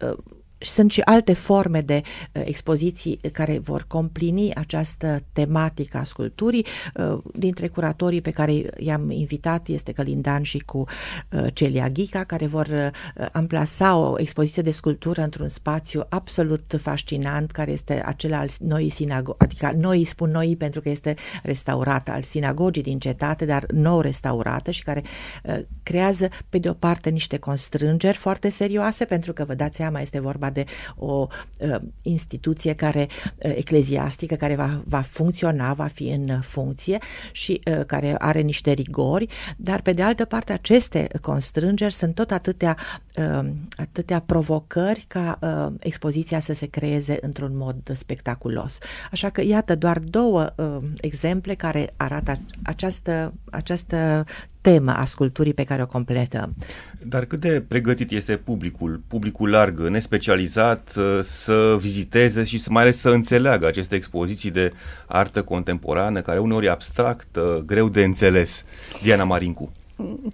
uh, 0.00 0.16
sunt 0.60 0.90
și 0.90 1.00
alte 1.00 1.32
forme 1.32 1.80
de 1.80 2.02
uh, 2.04 2.42
expoziții 2.44 3.20
care 3.32 3.58
vor 3.58 3.84
complini 3.88 4.54
această 4.54 5.22
tematică 5.32 5.98
a 5.98 6.04
sculpturii. 6.04 6.66
Uh, 6.94 7.18
dintre 7.34 7.68
curatorii 7.68 8.20
pe 8.20 8.30
care 8.30 8.52
i-am 8.76 9.10
invitat 9.10 9.68
este 9.68 9.92
Călindan 9.92 10.42
și 10.42 10.58
cu 10.58 10.84
uh, 11.32 11.46
Celia 11.52 11.88
Ghica, 11.88 12.24
care 12.24 12.46
vor 12.46 12.66
uh, 12.66 13.26
amplasa 13.32 13.96
o 13.96 14.14
expoziție 14.18 14.62
de 14.62 14.70
sculptură 14.70 15.22
într-un 15.22 15.48
spațiu 15.48 16.02
absolut 16.08 16.74
fascinant, 16.82 17.50
care 17.50 17.70
este 17.70 18.02
acela 18.06 18.38
al 18.38 18.48
noii 18.58 18.88
sinagogi, 18.88 19.38
adică 19.38 19.72
noi 19.76 20.04
spun 20.04 20.30
noi 20.30 20.56
pentru 20.56 20.80
că 20.80 20.88
este 20.88 21.14
restaurată, 21.42 22.10
al 22.10 22.22
sinagogii 22.22 22.82
din 22.82 22.98
cetate, 22.98 23.44
dar 23.44 23.64
nou 23.72 24.00
restaurată 24.00 24.70
și 24.70 24.82
care 24.82 25.02
uh, 25.44 25.58
creează 25.82 26.28
pe 26.48 26.58
de 26.58 26.68
o 26.68 26.72
parte 26.72 27.10
niște 27.10 27.36
constrângeri 27.38 28.16
foarte 28.16 28.48
serioase, 28.48 29.04
pentru 29.04 29.32
că 29.32 29.44
vă 29.44 29.54
dați 29.54 29.76
seama, 29.76 30.00
este 30.00 30.20
vorba 30.20 30.49
de 30.50 30.64
o 30.96 31.26
uh, 31.60 31.76
instituție 32.02 32.72
care 32.72 33.08
uh, 33.10 33.52
ecleziastică 33.56 34.34
care 34.34 34.54
va, 34.54 34.82
va 34.84 35.00
funcționa, 35.00 35.72
va 35.72 35.86
fi 35.86 36.08
în 36.08 36.40
funcție 36.40 36.98
și 37.32 37.60
uh, 37.64 37.84
care 37.86 38.14
are 38.18 38.40
niște 38.40 38.72
rigori, 38.72 39.26
dar 39.56 39.80
pe 39.80 39.92
de 39.92 40.02
altă 40.02 40.24
parte 40.24 40.52
aceste 40.52 41.08
constrângeri 41.20 41.92
sunt 41.92 42.14
tot 42.14 42.30
atâtea, 42.30 42.76
uh, 43.16 43.50
atâtea 43.76 44.20
provocări 44.20 45.04
ca 45.08 45.38
uh, 45.40 45.74
expoziția 45.80 46.38
să 46.38 46.52
se 46.52 46.66
creeze 46.66 47.18
într-un 47.20 47.56
mod 47.56 47.76
spectaculos. 47.92 48.78
Așa 49.10 49.30
că 49.30 49.42
iată 49.42 49.76
doar 49.76 49.98
două 49.98 50.52
uh, 50.56 50.76
exemple 51.00 51.54
care 51.54 51.92
arată 51.96 52.40
această, 52.62 53.34
această 53.50 54.24
temă 54.60 54.96
a 54.96 55.04
sculpturii 55.04 55.54
pe 55.54 55.64
care 55.64 55.82
o 55.82 55.86
completăm. 55.86 56.54
Dar 57.02 57.24
cât 57.24 57.40
de 57.40 57.64
pregătit 57.68 58.10
este 58.10 58.36
publicul, 58.36 59.00
publicul 59.06 59.50
larg, 59.50 59.78
nespecializat, 59.78 60.88
să, 60.88 61.20
să 61.20 61.76
viziteze 61.80 62.44
și 62.44 62.58
să 62.58 62.70
mai 62.70 62.82
ales 62.82 62.98
să 62.98 63.08
înțeleagă 63.08 63.66
aceste 63.66 63.94
expoziții 63.94 64.50
de 64.50 64.72
artă 65.06 65.42
contemporană, 65.42 66.20
care 66.20 66.38
uneori 66.38 66.66
e 66.66 66.70
abstractă, 66.70 67.62
greu 67.66 67.88
de 67.88 68.02
înțeles? 68.02 68.64
Diana 69.02 69.24
Marincu. 69.24 69.72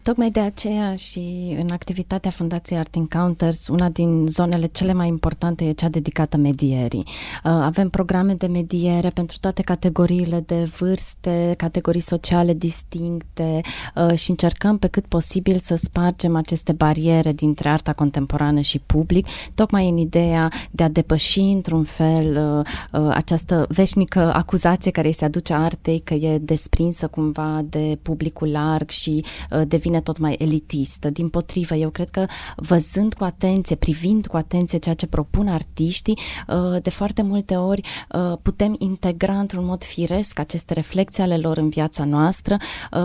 Tocmai 0.02 0.30
de 0.30 0.40
aceea 0.40 0.94
și 0.94 1.56
în 1.58 1.70
activitatea 1.70 2.30
Fundației 2.30 2.78
Art 2.78 2.94
Encounters, 2.94 3.68
una 3.68 3.88
din 3.88 4.26
zonele 4.28 4.66
cele 4.66 4.92
mai 4.92 5.08
importante 5.08 5.64
e 5.64 5.72
cea 5.72 5.88
dedicată 5.88 6.36
medierii. 6.36 7.04
Uh, 7.06 7.50
avem 7.50 7.88
programe 7.88 8.34
de 8.34 8.46
mediere 8.46 9.10
pentru 9.10 9.36
toate 9.40 9.62
categoriile 9.62 10.40
de 10.46 10.64
vârste, 10.78 11.54
categorii 11.56 12.00
sociale 12.00 12.54
distincte 12.54 13.60
uh, 13.94 14.14
și 14.14 14.30
încercăm 14.30 14.78
pe 14.78 14.86
cât 14.86 15.06
posibil 15.06 15.58
să 15.58 15.74
spargem 15.74 16.36
aceste 16.36 16.72
bariere 16.72 17.32
dintre 17.32 17.68
arta 17.68 17.92
contemporană 17.92 18.60
și 18.60 18.78
public, 18.78 19.26
tocmai 19.54 19.88
în 19.88 19.96
ideea 19.96 20.52
de 20.70 20.82
a 20.82 20.88
depăși 20.88 21.40
într-un 21.40 21.84
fel 21.84 22.56
uh, 22.92 23.08
această 23.08 23.66
veșnică 23.68 24.32
acuzație 24.34 24.90
care 24.90 25.06
îi 25.06 25.12
se 25.12 25.24
aduce 25.24 25.52
artei 25.52 25.98
că 25.98 26.14
e 26.14 26.38
desprinsă 26.38 27.06
cumva 27.06 27.62
de 27.68 27.98
publicul 28.02 28.50
larg 28.50 28.90
și 28.90 29.24
Uh, 29.55 29.55
devine 29.64 30.00
tot 30.00 30.18
mai 30.18 30.34
elitistă. 30.38 31.10
Din 31.10 31.28
potrivă, 31.28 31.74
eu 31.74 31.90
cred 31.90 32.10
că 32.10 32.26
văzând 32.56 33.14
cu 33.14 33.24
atenție, 33.24 33.76
privind 33.76 34.26
cu 34.26 34.36
atenție 34.36 34.78
ceea 34.78 34.94
ce 34.94 35.06
propun 35.06 35.48
artiștii, 35.48 36.18
uh, 36.48 36.82
de 36.82 36.90
foarte 36.90 37.22
multe 37.22 37.54
ori 37.54 37.80
uh, 38.12 38.38
putem 38.42 38.76
integra 38.78 39.38
într-un 39.38 39.64
mod 39.64 39.84
firesc 39.84 40.38
aceste 40.38 40.74
reflexii 40.74 41.22
ale 41.22 41.36
lor 41.36 41.56
în 41.56 41.68
viața 41.68 42.04
noastră 42.04 42.56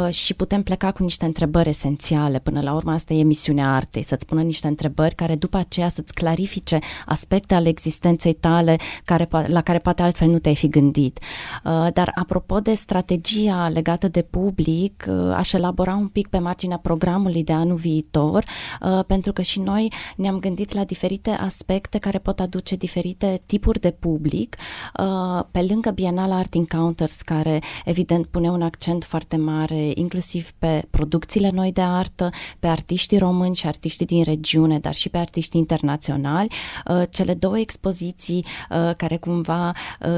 și 0.09 0.33
putem 0.33 0.63
pleca 0.63 0.91
cu 0.91 1.03
niște 1.03 1.25
întrebări 1.25 1.69
esențiale. 1.69 2.39
Până 2.39 2.61
la 2.61 2.73
urmă, 2.73 2.91
asta 2.91 3.13
e 3.13 3.23
misiunea 3.23 3.75
artei, 3.75 4.03
să-ți 4.03 4.25
pună 4.25 4.41
niște 4.41 4.67
întrebări 4.67 5.15
care 5.15 5.35
după 5.35 5.57
aceea 5.57 5.89
să-ți 5.89 6.13
clarifice 6.13 6.79
aspecte 7.05 7.53
ale 7.53 7.69
existenței 7.69 8.33
tale 8.33 8.77
care, 9.05 9.27
la 9.45 9.61
care 9.61 9.79
poate 9.79 10.01
altfel 10.01 10.29
nu 10.29 10.39
te-ai 10.39 10.55
fi 10.55 10.67
gândit. 10.67 11.19
Dar 11.93 12.11
apropo 12.15 12.59
de 12.59 12.73
strategia 12.73 13.69
legată 13.69 14.07
de 14.07 14.21
public, 14.21 15.07
aș 15.35 15.53
elabora 15.53 15.95
un 15.95 16.07
pic 16.07 16.27
pe 16.27 16.39
marginea 16.41 16.77
programului 16.77 17.43
de 17.43 17.53
anul 17.53 17.75
viitor, 17.75 18.45
pentru 19.07 19.33
că 19.33 19.41
și 19.41 19.59
noi 19.59 19.93
ne-am 20.15 20.39
gândit 20.39 20.73
la 20.73 20.83
diferite 20.83 21.29
aspecte 21.29 21.97
care 21.97 22.17
pot 22.17 22.39
aduce 22.39 22.75
diferite 22.75 23.41
tipuri 23.45 23.79
de 23.79 23.91
public, 23.91 24.55
pe 25.51 25.65
lângă 25.69 25.89
Bienala 25.89 26.35
Art 26.35 26.53
Encounters, 26.53 27.21
care 27.21 27.61
evident 27.85 28.25
pune 28.25 28.49
un 28.49 28.61
accent 28.61 29.03
foarte 29.03 29.35
mare 29.35 29.91
inclusiv 29.95 30.51
pe 30.51 30.87
producțiile 30.89 31.49
noi 31.49 31.71
de 31.71 31.81
artă, 31.81 32.29
pe 32.59 32.67
artiștii 32.67 33.17
români 33.17 33.55
și 33.55 33.67
artiștii 33.67 34.05
din 34.05 34.23
regiune, 34.23 34.79
dar 34.79 34.93
și 34.93 35.09
pe 35.09 35.17
artiștii 35.17 35.59
internaționali. 35.59 36.51
Cele 37.09 37.33
două 37.33 37.59
expoziții 37.59 38.45
care 38.97 39.17
cumva 39.17 39.71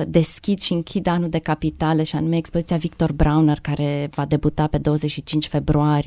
deschid 0.07 0.59
și 0.59 0.73
închid 0.73 1.07
anul 1.07 1.29
de 1.29 1.39
capitale 1.39 2.03
și 2.03 2.15
anume 2.15 2.37
expoziția 2.37 2.77
Victor 2.77 3.11
Brauner 3.11 3.59
care 3.61 4.09
va 4.15 4.25
debuta 4.25 4.67
pe 4.67 4.77
25 4.77 5.47
februarie 5.47 6.02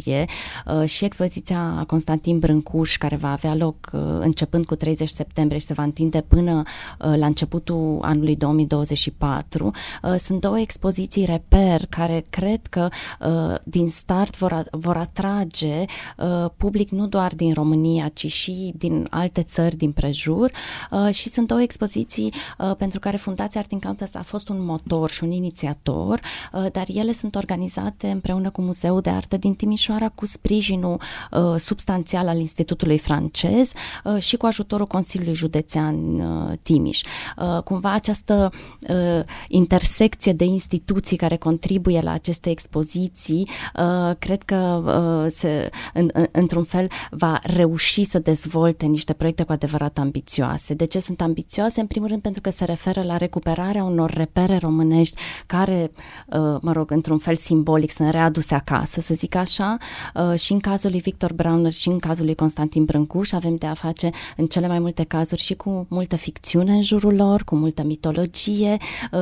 și 0.84 1.04
expoziția 1.04 1.84
Constantin 1.86 2.38
Brâncuș 2.38 2.96
care 2.96 3.16
va 3.16 3.32
avea 3.32 3.54
loc 3.54 3.90
începând 4.20 4.66
cu 4.66 4.74
30 4.74 5.08
septembrie 5.08 5.58
și 5.58 5.66
se 5.66 5.72
va 5.72 5.82
întinde 5.82 6.20
până 6.20 6.62
la 6.98 7.26
începutul 7.26 7.98
anului 8.02 8.36
2024. 8.36 9.70
Sunt 10.18 10.40
două 10.40 10.58
expoziții 10.58 11.24
reper 11.24 11.86
care 11.88 12.24
cred 12.30 12.66
că 12.66 12.88
din 13.64 13.88
start 13.88 14.38
vor, 14.38 14.64
vor 14.70 14.96
atrage 14.96 15.84
public 16.56 16.90
nu 16.90 17.06
doar 17.06 17.34
din 17.34 17.52
România, 17.52 18.08
ci 18.08 18.26
și 18.26 18.72
din 18.76 19.06
alte 19.10 19.42
țări 19.42 19.76
din 19.76 19.92
prejur 19.92 20.50
și 21.10 21.28
sunt 21.28 21.46
două 21.46 21.62
expoziții 21.62 22.32
pentru 22.78 22.98
care 22.98 23.16
Fundația 23.16 23.60
Art 23.60 23.72
Encounters 23.72 24.14
a 24.14 24.22
fost 24.22 24.48
un 24.48 24.64
motor 24.64 25.10
și 25.10 25.24
un 25.24 25.30
inițiator, 25.30 26.20
dar 26.52 26.84
ele 26.86 27.12
sunt 27.12 27.34
organizate 27.34 28.08
împreună 28.08 28.50
cu 28.50 28.62
Muzeul 28.62 29.00
de 29.00 29.10
Artă 29.10 29.36
din 29.36 29.54
Timișoara 29.54 29.84
cu 30.14 30.26
sprijinul 30.26 31.00
substanțial 31.57 32.28
al 32.28 32.38
Institutului 32.38 32.99
francez 32.99 33.73
și 34.19 34.37
cu 34.37 34.47
ajutorul 34.47 34.87
Consiliului 34.87 35.35
Județean 35.35 35.97
Timiș. 36.62 37.00
Cumva 37.64 37.93
această 37.93 38.50
intersecție 39.49 40.33
de 40.33 40.45
instituții 40.45 41.16
care 41.16 41.37
contribuie 41.37 42.00
la 42.00 42.12
aceste 42.12 42.50
expoziții, 42.50 43.49
cred 44.19 44.43
că 44.43 44.83
se, 45.28 45.71
în, 45.95 46.09
într-un 46.31 46.64
fel 46.64 46.88
va 47.11 47.38
reuși 47.43 48.05
să 48.05 48.19
dezvolte 48.19 48.87
niște 48.87 49.12
proiecte 49.12 49.43
cu 49.43 49.52
adevărat 49.52 49.99
ambițioase. 49.99 50.75
De 50.75 50.85
ce 50.85 50.99
sunt 50.99 51.21
ambițioase? 51.21 51.81
În 51.81 51.87
primul 51.87 52.09
rând 52.09 52.23
pentru 52.23 52.40
că 52.40 52.50
se 52.50 52.64
referă 52.64 53.02
la 53.02 53.16
recuperarea 53.16 53.85
unor 53.85 54.11
repere 54.11 54.57
românești 54.57 55.21
care, 55.47 55.90
mă 56.61 56.73
rog, 56.73 56.90
într-un 56.90 57.19
fel 57.19 57.37
simbolic 57.37 57.90
sunt 57.90 58.11
readuse 58.11 58.55
acasă, 58.55 59.00
să 59.00 59.14
zic 59.14 59.35
așa, 59.35 59.75
și 60.37 60.52
în 60.52 60.59
cazul 60.59 60.90
lui 60.90 61.00
Victor 61.00 61.33
Brauner 61.33 61.73
și 61.73 61.88
în 61.88 61.99
cazul 61.99 62.25
lui 62.25 62.35
Constantin 62.35 62.85
Brâncuș 62.85 63.33
avem 63.33 63.56
de 63.56 63.66
a 63.66 63.75
face 63.75 64.11
în 64.37 64.47
cele 64.47 64.66
mai 64.66 64.78
multe 64.78 65.04
cazuri 65.04 65.40
și 65.40 65.54
cu 65.54 65.87
multă 65.88 66.16
ficțiune 66.16 66.73
în 66.73 66.83
jurul 66.83 67.14
lor, 67.14 67.45
cu 67.45 67.56
multă 67.56 67.83
mitologie 67.83 68.76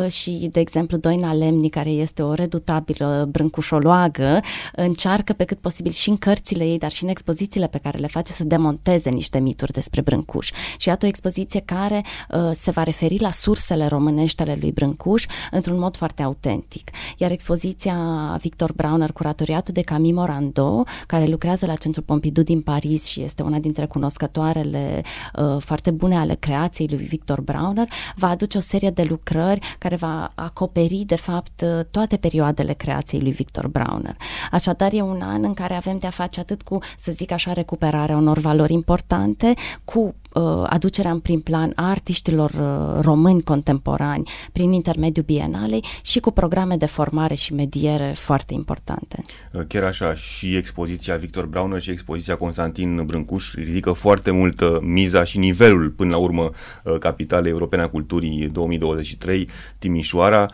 și, 0.09 0.49
de 0.53 0.61
exemplu, 0.61 0.97
Doina 0.97 1.33
Lemni, 1.33 1.71
care 1.71 1.91
este 1.91 2.23
o 2.23 2.35
redutabilă 2.35 3.29
brâncușoloagă, 3.31 4.41
încearcă 4.73 5.33
pe 5.33 5.45
cât 5.45 5.59
posibil 5.59 5.93
și 5.93 6.09
în 6.09 6.17
cărțile 6.17 6.65
ei, 6.65 6.79
dar 6.79 6.91
și 6.91 7.03
în 7.03 7.09
expozițiile 7.09 7.67
pe 7.67 7.79
care 7.79 7.99
le 7.99 8.07
face 8.07 8.33
să 8.33 8.45
demonteze 8.45 9.11
niște 9.11 9.39
mituri 9.39 9.73
despre 9.73 10.01
Brâncuș. 10.01 10.51
Și 10.79 10.89
iată 10.89 11.05
o 11.05 11.09
expoziție 11.09 11.61
care 11.61 12.05
uh, 12.31 12.51
se 12.53 12.71
va 12.71 12.83
referi 12.83 13.19
la 13.21 13.31
sursele 13.31 13.87
românești 13.87 14.43
ale 14.43 14.57
lui 14.61 14.73
Brâncuș 14.73 15.27
într-un 15.51 15.79
mod 15.79 15.97
foarte 15.97 16.23
autentic. 16.23 16.91
Iar 17.17 17.31
expoziția 17.31 17.97
Victor 18.41 18.73
Brauner, 18.73 19.13
curatoriată 19.13 19.73
de 19.73 19.81
Camille 19.81 20.21
Morando, 20.45 20.85
care 21.07 21.27
lucrează 21.27 21.67
la 21.67 21.75
Centrul 21.75 22.05
Pompidou 22.05 22.43
din 22.43 22.61
Paris 22.61 23.05
și 23.05 23.23
este 23.23 23.43
una 23.43 23.59
dintre 23.59 23.87
cunoscătoarele 23.87 25.03
uh, 25.35 25.57
foarte 25.61 25.91
bune 25.91 26.17
ale 26.17 26.35
creației 26.35 26.89
lui 26.91 27.05
Victor 27.05 27.41
Brauner, 27.41 27.89
va 28.17 28.29
aduce 28.29 28.59
o 28.59 28.61
serie 28.61 28.91
de 28.91 29.03
lucrări 29.03 29.77
care 29.79 29.97
va 29.97 30.31
acoperi, 30.35 31.05
de 31.07 31.17
fapt, 31.17 31.61
uh, 31.63 31.85
toate 31.91 32.17
perioadele 32.17 32.73
creației 32.73 33.21
lui 33.21 33.33
Victor 33.33 33.69
Brauner. 33.69 34.17
Așadar, 34.51 34.93
e 34.93 35.01
un 35.01 35.21
an 35.23 35.45
în 35.45 35.55
care 35.55 35.75
avem 35.75 35.99
de 35.99 36.07
a 36.07 36.11
face 36.11 36.41
atât 36.41 36.63
cu, 36.63 36.79
să 36.97 37.13
zic 37.13 37.31
așa, 37.31 37.53
recuperarea 37.53 38.17
unor 38.17 38.39
valori 38.39 38.73
importante, 38.73 39.55
cu 39.85 40.01
Uh, 40.01 40.24
aducerea 40.67 41.11
în 41.11 41.21
prim 41.21 41.41
plan 41.41 41.73
a 41.75 41.89
artiștilor 41.89 42.51
uh, 42.51 43.03
români 43.03 43.43
contemporani 43.43 44.31
prin 44.53 44.73
intermediul 44.73 45.25
bienalei 45.25 45.85
și 46.03 46.21
cu 46.21 46.31
programe 46.31 46.77
de 46.77 46.87
formare 46.87 47.35
și 47.35 47.55
mediere 47.55 48.13
foarte 48.17 48.55
importante. 48.55 49.23
Uh, 49.53 49.63
chiar 49.69 49.85
așa, 49.85 50.15
și 50.15 50.57
expoziția 50.57 51.17
Victor 51.17 51.47
Brauner 51.47 51.81
și 51.81 51.91
expoziția 51.91 52.37
Constantin 52.37 53.03
Brâncuș 53.07 53.55
ridică 53.55 53.93
foarte 53.93 54.31
mult 54.31 54.83
miza 54.83 55.25
și 55.25 55.39
nivelul 55.39 55.91
până 55.91 56.11
la 56.11 56.17
urmă 56.17 56.51
Capitalei 56.99 57.51
Europene 57.51 57.83
a 57.83 57.89
Culturii 57.89 58.49
2023, 58.49 59.49
Timișoara. 59.79 60.47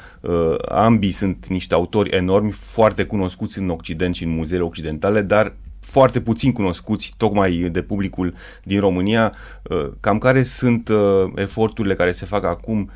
Ambii 0.68 1.10
sunt 1.10 1.46
niște 1.46 1.74
autori 1.74 2.10
enormi, 2.10 2.50
foarte 2.50 3.04
cunoscuți 3.04 3.58
în 3.58 3.68
Occident 3.68 4.14
și 4.14 4.24
în 4.24 4.30
muzeele 4.30 4.64
occidentale, 4.64 5.22
dar 5.22 5.54
foarte 5.80 6.20
puțin 6.20 6.52
cunoscuți 6.52 7.14
tocmai 7.16 7.68
de 7.72 7.82
publicul 7.82 8.34
din 8.64 8.80
România, 8.80 9.34
uh, 9.62 9.88
cam 10.00 10.18
care 10.18 10.42
sunt 10.42 10.88
uh, 10.88 11.32
eforturile 11.34 11.94
care 11.94 12.12
se 12.12 12.26
fac 12.26 12.44
acum 12.44 12.90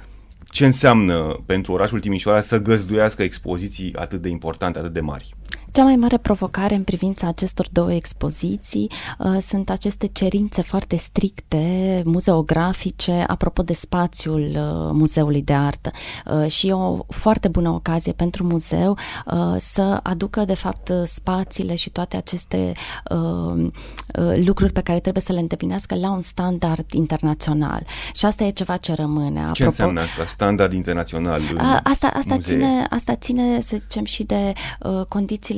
ce 0.44 0.64
înseamnă 0.64 1.42
pentru 1.46 1.72
orașul 1.72 2.00
Timișoara 2.00 2.40
să 2.40 2.58
găzduiască 2.58 3.22
expoziții 3.22 3.94
atât 3.94 4.22
de 4.22 4.28
importante, 4.28 4.78
atât 4.78 4.92
de 4.92 5.00
mari? 5.00 5.34
Cea 5.74 5.84
mai 5.84 5.96
mare 5.96 6.16
provocare 6.16 6.74
în 6.74 6.82
privința 6.82 7.26
acestor 7.26 7.68
două 7.72 7.92
expoziții 7.92 8.90
uh, 9.18 9.36
sunt 9.40 9.70
aceste 9.70 10.06
cerințe 10.06 10.62
foarte 10.62 10.96
stricte, 10.96 12.02
muzeografice, 12.04 13.24
apropo 13.26 13.62
de 13.62 13.72
spațiul 13.72 14.40
uh, 14.40 14.90
Muzeului 14.92 15.42
de 15.42 15.52
Artă. 15.52 15.90
Uh, 16.26 16.50
și 16.50 16.68
e 16.68 16.72
o 16.72 16.98
foarte 17.08 17.48
bună 17.48 17.68
ocazie 17.70 18.12
pentru 18.12 18.44
muzeu 18.44 18.98
uh, 19.26 19.54
să 19.58 20.00
aducă, 20.02 20.44
de 20.44 20.54
fapt, 20.54 20.92
spațiile 21.04 21.74
și 21.74 21.90
toate 21.90 22.16
aceste 22.16 22.72
uh, 23.10 23.66
uh, 24.18 24.42
lucruri 24.44 24.72
pe 24.72 24.80
care 24.80 25.00
trebuie 25.00 25.22
să 25.22 25.32
le 25.32 25.40
îndeplinească 25.40 25.94
la 25.94 26.10
un 26.10 26.20
standard 26.20 26.92
internațional. 26.92 27.86
Și 28.14 28.26
asta 28.26 28.44
e 28.44 28.50
ceva 28.50 28.76
ce 28.76 28.92
rămâne. 28.92 29.38
Apropo, 29.38 29.54
ce 29.54 29.64
înseamnă 29.64 30.00
asta? 30.00 30.26
Standard 30.26 30.72
internațional? 30.72 31.40
A, 31.56 31.80
asta, 31.82 32.12
asta, 32.16 32.36
ține, 32.38 32.86
asta 32.90 33.14
ține, 33.14 33.60
să 33.60 33.76
zicem, 33.76 34.04
și 34.04 34.22
de 34.24 34.52
uh, 34.80 35.04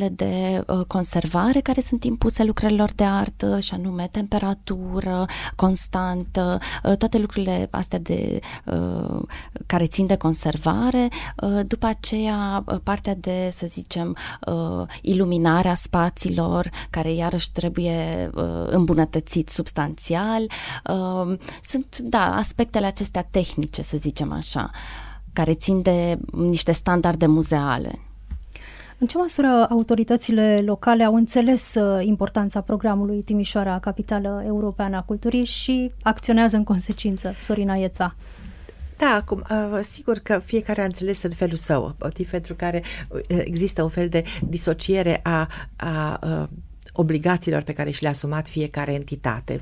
condițiile 0.07 0.09
de 0.09 0.65
uh, 0.73 0.85
conservare 0.87 1.61
care 1.61 1.81
sunt 1.81 2.05
impuse 2.05 2.45
lucrărilor 2.45 2.93
de 2.93 3.05
artă, 3.05 3.61
și 3.61 3.75
anume 3.75 4.09
temperatură 4.11 5.27
constantă, 5.57 6.59
uh, 6.85 6.97
toate 6.97 7.19
lucrurile 7.19 7.69
astea 7.71 7.99
de, 7.99 8.41
uh, 8.65 9.23
care 9.67 9.87
țin 9.87 10.07
de 10.07 10.17
conservare. 10.17 11.09
După 11.67 11.87
aceea, 11.87 12.65
partea 12.83 13.15
de, 13.15 13.49
să 13.51 13.67
zicem, 13.67 14.17
iluminarea 15.03 15.75
spațiilor, 15.75 16.71
care 16.91 17.13
iarăși 17.13 17.53
trebuie 17.53 18.31
îmbunătățit 18.67 19.49
substanțial. 19.49 20.47
Sunt, 21.63 21.99
da, 21.99 22.35
aspectele 22.37 22.87
acestea 22.87 23.27
tehnice, 23.31 23.83
să 23.83 23.97
zicem 23.97 24.33
așa, 24.33 24.71
care 25.33 25.55
țin 25.55 25.83
de 25.83 26.19
niște 26.33 26.73
standarde 26.73 27.27
muzeale. 27.27 28.07
În 28.99 29.07
ce 29.07 29.19
măsură 29.19 29.67
autoritățile 29.71 30.61
locale 30.65 31.05
au 31.05 31.15
înțeles 31.15 31.75
uh, 31.75 32.05
importanța 32.05 32.61
programului 32.61 33.23
Timișoara, 33.23 33.79
capitală 33.79 34.43
europeană 34.47 34.97
a 34.97 35.03
culturii 35.03 35.45
și 35.45 35.93
acționează 36.03 36.57
în 36.57 36.65
consecință? 36.65 37.35
Sorina 37.41 37.75
Ieța. 37.75 38.15
Da, 38.99 39.15
acum, 39.21 39.45
uh, 39.51 39.79
sigur 39.83 40.19
că 40.19 40.39
fiecare 40.39 40.81
a 40.81 40.85
înțeles 40.85 41.23
în 41.23 41.31
felul 41.31 41.57
său, 41.57 41.95
motiv 41.99 42.31
pentru 42.31 42.55
care 42.55 42.83
uh, 43.09 43.21
există 43.29 43.83
un 43.83 43.89
fel 43.89 44.09
de 44.09 44.25
disociere 44.49 45.21
a, 45.23 45.49
a, 45.77 46.15
a 46.15 46.49
obligațiilor 46.93 47.63
pe 47.63 47.73
care 47.73 47.91
și 47.91 48.03
le-a 48.03 48.11
asumat 48.11 48.49
fiecare 48.49 48.93
entitate. 48.93 49.61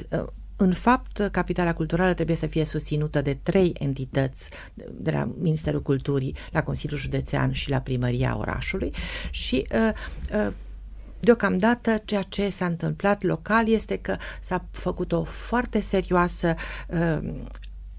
În 0.57 0.73
fapt, 0.73 1.29
Capitala 1.33 1.75
Culturală 1.75 2.15
trebuie 2.15 2.37
să 2.37 2.47
fie 2.47 2.65
susținută 2.65 3.23
de 3.23 3.39
trei 3.43 3.73
entități, 3.79 4.51
de 4.91 5.11
la 5.11 5.31
Ministerul 5.39 5.83
Culturii, 5.83 6.37
la 6.51 6.63
Consiliul 6.63 6.99
Județean 6.99 7.53
și 7.53 7.71
la 7.71 7.81
Primăria 7.81 8.37
orașului 8.39 8.93
și 9.31 9.67
uh, 9.73 9.91
uh, 10.47 10.53
Deocamdată, 11.21 12.03
ceea 12.05 12.23
ce 12.23 12.49
s-a 12.49 12.67
întâmplat 12.67 13.23
local 13.23 13.69
este 13.69 13.97
că 13.97 14.17
s-a 14.41 14.65
făcut 14.71 15.13
o 15.13 15.25
foarte 15.25 15.81
serioasă 15.81 16.55
uh, 16.89 17.35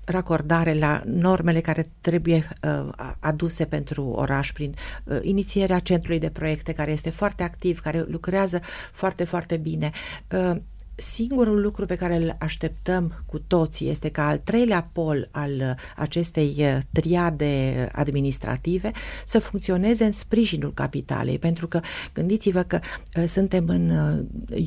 racordare 0.06 0.74
la 0.74 1.02
normele 1.06 1.62
care 1.62 1.92
trebuie 2.02 2.50
uh, 2.64 2.90
aduse 3.20 3.66
pentru 3.66 4.04
oraș 4.04 4.52
prin 4.52 4.76
uh, 5.04 5.20
inițierea 5.22 5.80
centrului 5.80 6.20
de 6.20 6.30
proiecte 6.30 6.74
care 6.74 6.92
este 6.92 7.10
foarte 7.10 7.44
activ, 7.44 7.80
care 7.80 8.06
lucrează 8.08 8.60
foarte, 8.92 9.24
foarte 9.24 9.58
bine. 9.58 9.92
Uh, 10.32 10.56
singurul 10.96 11.62
lucru 11.62 11.86
pe 11.86 11.96
care 11.96 12.16
îl 12.16 12.36
așteptăm 12.40 13.24
cu 13.26 13.40
toții 13.40 13.90
este 13.90 14.10
ca 14.10 14.28
al 14.28 14.38
treilea 14.38 14.90
pol 14.92 15.28
al 15.32 15.52
uh, 15.52 15.72
acestei 15.96 16.56
uh, 16.58 16.78
triade 16.92 17.88
administrative 17.92 18.92
să 19.26 19.40
funcționeze 19.40 20.06
în 20.06 20.12
sprijinul 20.12 20.74
capitalei, 20.74 21.40
pentru 21.40 21.68
că 21.68 21.80
gândiți-vă 22.14 22.62
că 22.62 22.80
uh, 23.18 23.24
suntem 23.26 23.66
în 23.68 23.92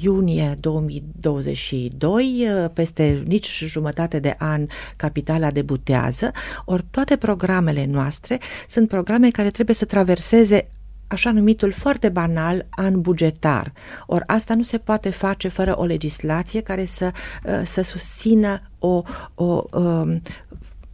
iunie 0.02 0.56
2022, 0.60 2.46
peste 2.72 3.22
nici 3.26 3.64
jumătate 3.66 4.18
de 4.18 4.34
an 4.38 4.66
capitala 4.96 5.50
debutează, 5.50 6.30
ori 6.64 6.84
toate 6.90 7.16
programele 7.16 7.86
noastre 7.86 8.40
sunt 8.68 8.88
programe 8.88 9.30
care 9.30 9.50
trebuie 9.50 9.76
să 9.76 9.84
traverseze 9.84 10.68
așa 11.08 11.32
numitul 11.32 11.70
foarte 11.70 12.08
banal 12.08 12.66
an 12.70 13.00
bugetar. 13.00 13.72
Ori 14.06 14.24
asta 14.26 14.54
nu 14.54 14.62
se 14.62 14.78
poate 14.78 15.10
face 15.10 15.48
fără 15.48 15.78
o 15.78 15.84
legislație 15.84 16.60
care 16.60 16.84
să, 16.84 17.12
uh, 17.44 17.60
să 17.64 17.82
susțină 17.82 18.60
o, 18.78 19.02
o 19.34 19.64
um, 19.72 20.20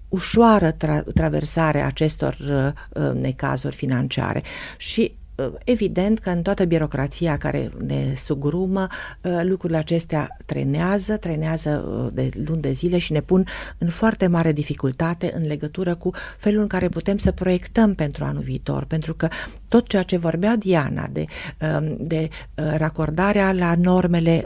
ușoară 0.09 0.73
tra- 0.73 1.05
traversare 1.15 1.81
acestor 1.81 2.37
uh, 2.41 3.03
uh, 3.03 3.13
necazuri 3.21 3.75
financiare. 3.75 4.43
Și 4.77 5.17
Uh, 5.37 5.53
evident 5.65 6.19
că 6.19 6.31
în 6.31 6.43
toată 6.43 6.65
birocrația 6.65 7.37
care 7.37 7.71
ne 7.87 8.13
sugrumă, 8.17 8.87
uh, 9.23 9.41
lucrurile 9.43 9.79
acestea 9.79 10.37
trenează, 10.47 11.17
trenează 11.17 11.85
uh, 11.89 12.11
de 12.13 12.29
luni 12.47 12.61
de 12.61 12.73
zile 12.73 12.99
și 12.99 13.13
ne 13.13 13.21
pun 13.21 13.47
în 13.79 13.89
foarte 13.89 14.27
mare 14.27 14.53
dificultate 14.53 15.33
în 15.35 15.47
legătură 15.47 15.95
cu 15.95 16.11
felul 16.39 16.61
în 16.63 16.67
care 16.67 16.89
putem 16.89 17.17
să 17.17 17.33
proiectăm 17.33 17.95
pentru 17.95 18.25
anul 18.25 18.43
viitor, 18.43 18.85
pentru 18.85 19.15
că 19.15 19.29
tot 19.75 19.89
ceea 19.89 20.03
ce 20.03 20.17
vorbea 20.17 20.57
Diana 20.57 21.09
de, 21.13 21.25
um, 21.61 21.97
de 21.99 22.29
racordarea 22.77 23.53
la 23.53 23.75
normele 23.75 24.45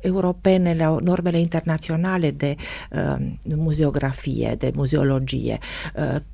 europene, 0.00 0.74
la 0.74 0.96
normele 1.02 1.38
internaționale 1.38 2.30
de 2.30 2.54
um, 2.90 3.38
muzeografie, 3.56 4.54
de 4.58 4.70
muzeologie, 4.74 5.58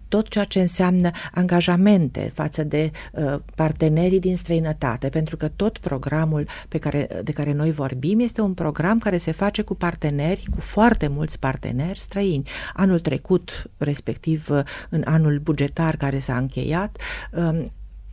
tot 0.08 0.28
ceea 0.28 0.44
ce 0.44 0.60
înseamnă 0.60 1.10
angajamente 1.32 2.30
față 2.34 2.64
de 2.64 2.90
uh, 3.12 3.34
partenerii 3.54 4.20
din 4.20 4.36
străinătate, 4.36 5.08
pentru 5.08 5.36
că 5.36 5.48
tot 5.48 5.78
programul 5.78 6.48
pe 6.68 6.78
care, 6.78 7.08
de 7.22 7.32
care 7.32 7.52
noi 7.52 7.70
vorbim 7.70 8.20
este 8.20 8.40
un 8.40 8.54
program 8.54 8.98
care 8.98 9.16
se 9.16 9.32
face 9.32 9.62
cu 9.62 9.74
parteneri, 9.74 10.46
cu 10.50 10.60
foarte 10.60 11.08
mulți 11.08 11.38
parteneri 11.38 11.98
străini. 11.98 12.48
Anul 12.74 13.00
trecut, 13.00 13.70
respectiv 13.76 14.48
uh, 14.50 14.60
în 14.90 15.02
anul 15.04 15.38
bugetar 15.38 15.96
care 15.96 16.18
s-a 16.18 16.36
încheiat, 16.36 16.98
uh, 17.32 17.62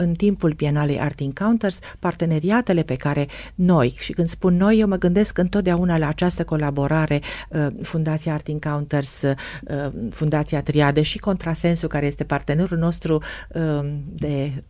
în 0.03 0.13
timpul 0.13 0.51
Bienalei 0.51 0.99
Art 0.99 1.19
Encounters, 1.19 1.79
parteneriatele 1.99 2.83
pe 2.83 2.95
care 2.95 3.27
noi, 3.55 3.95
și 3.99 4.11
când 4.11 4.27
spun 4.27 4.55
noi, 4.55 4.79
eu 4.79 4.87
mă 4.87 4.95
gândesc 4.95 5.37
întotdeauna 5.37 5.97
la 5.97 6.07
această 6.07 6.43
colaborare 6.43 7.21
uh, 7.49 7.67
Fundația 7.81 8.33
Art 8.33 8.47
Encounters, 8.47 9.21
uh, 9.21 9.91
Fundația 10.09 10.61
Triade 10.61 11.01
și 11.01 11.17
Contrasensul, 11.17 11.89
care 11.89 12.05
este 12.05 12.23
partenerul 12.23 12.77
nostru 12.77 13.21
uh, 13.49 13.89
de, 14.05 14.63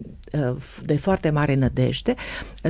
de 0.83 0.97
foarte 0.97 1.29
mare 1.29 1.55
nădejde, 1.55 2.13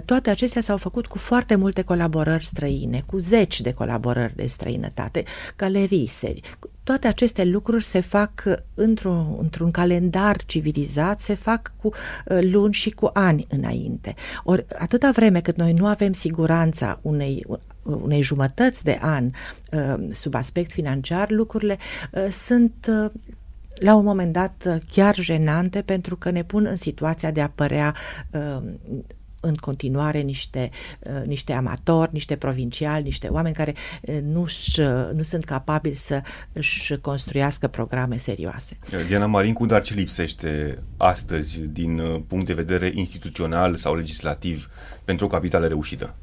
toate 0.06 0.30
acestea 0.30 0.62
s-au 0.62 0.78
făcut 0.78 1.08
cu 1.08 1.18
foarte 1.18 1.56
multe 1.56 1.82
colaborări 1.82 2.46
străine, 2.46 3.04
cu 3.06 3.18
zeci 3.18 3.62
de 3.62 3.74
colaborări 3.74 4.36
de 4.36 4.46
străinătate, 4.46 5.24
galerii, 5.56 6.08
serii, 6.08 6.44
toate 6.84 7.08
aceste 7.08 7.44
lucruri 7.44 7.84
se 7.84 8.00
fac 8.00 8.44
într-un, 8.74 9.38
într-un 9.42 9.72
calendar 9.72 10.36
civilizat, 10.46 11.20
se 11.20 11.36
fac 11.36 11.74
cu 11.82 11.88
uh, 11.88 12.38
luni 12.54 12.74
și 12.74 12.90
cu 12.90 13.10
ani 13.14 13.46
înainte. 13.50 14.14
Ori 14.44 14.66
atâta 14.78 15.12
vreme 15.12 15.42
cât 15.42 15.56
noi 15.56 15.74
nu 15.74 15.86
avem 15.86 16.14
siguranța 16.14 17.00
unei 17.02 17.46
unei 17.84 18.22
jumătăți 18.22 18.84
de 18.84 19.00
an 19.02 19.30
uh, 19.72 20.08
sub 20.12 20.36
aspect 20.36 20.72
financiar, 20.72 21.30
lucrurile 21.30 21.78
uh, 22.12 22.28
sunt 22.30 22.88
la 23.76 23.96
un 23.96 24.04
moment 24.04 24.34
dat 24.34 24.82
chiar 24.92 25.16
jenante 25.16 25.82
pentru 25.82 26.16
că 26.16 26.30
ne 26.32 26.44
pun 26.44 26.66
în 26.66 26.76
situația 26.76 27.32
de 27.32 27.42
a 27.42 27.50
părea 27.50 27.96
în 29.46 29.56
continuare 29.56 30.20
niște, 30.20 30.70
uh, 31.00 31.26
niște 31.26 31.54
amatori, 31.54 32.10
niște 32.14 32.36
provinciali, 32.36 33.04
niște 33.04 33.28
oameni 33.28 33.56
care 33.56 33.74
uh, 34.02 34.20
nu, 34.22 34.42
uh, 34.42 35.10
nu 35.14 35.22
sunt 35.22 35.46
capabili 35.46 35.96
să 35.96 36.22
își 36.54 36.96
construiască 36.96 37.68
programe 37.68 38.18
serioase. 38.18 38.78
Diana 39.08 39.26
Marin, 39.26 39.54
cum 39.54 39.68
dar 39.68 39.82
ce 39.82 39.94
lipsește 39.94 40.80
astăzi 40.98 41.60
din 41.60 42.24
punct 42.28 42.46
de 42.46 42.54
vedere 42.54 42.92
instituțional 42.94 43.76
sau 43.76 43.96
legislativ 43.96 44.70
pentru 45.06 45.26
o 45.26 45.30
capitală 45.30 45.68
reușită? 45.68 46.16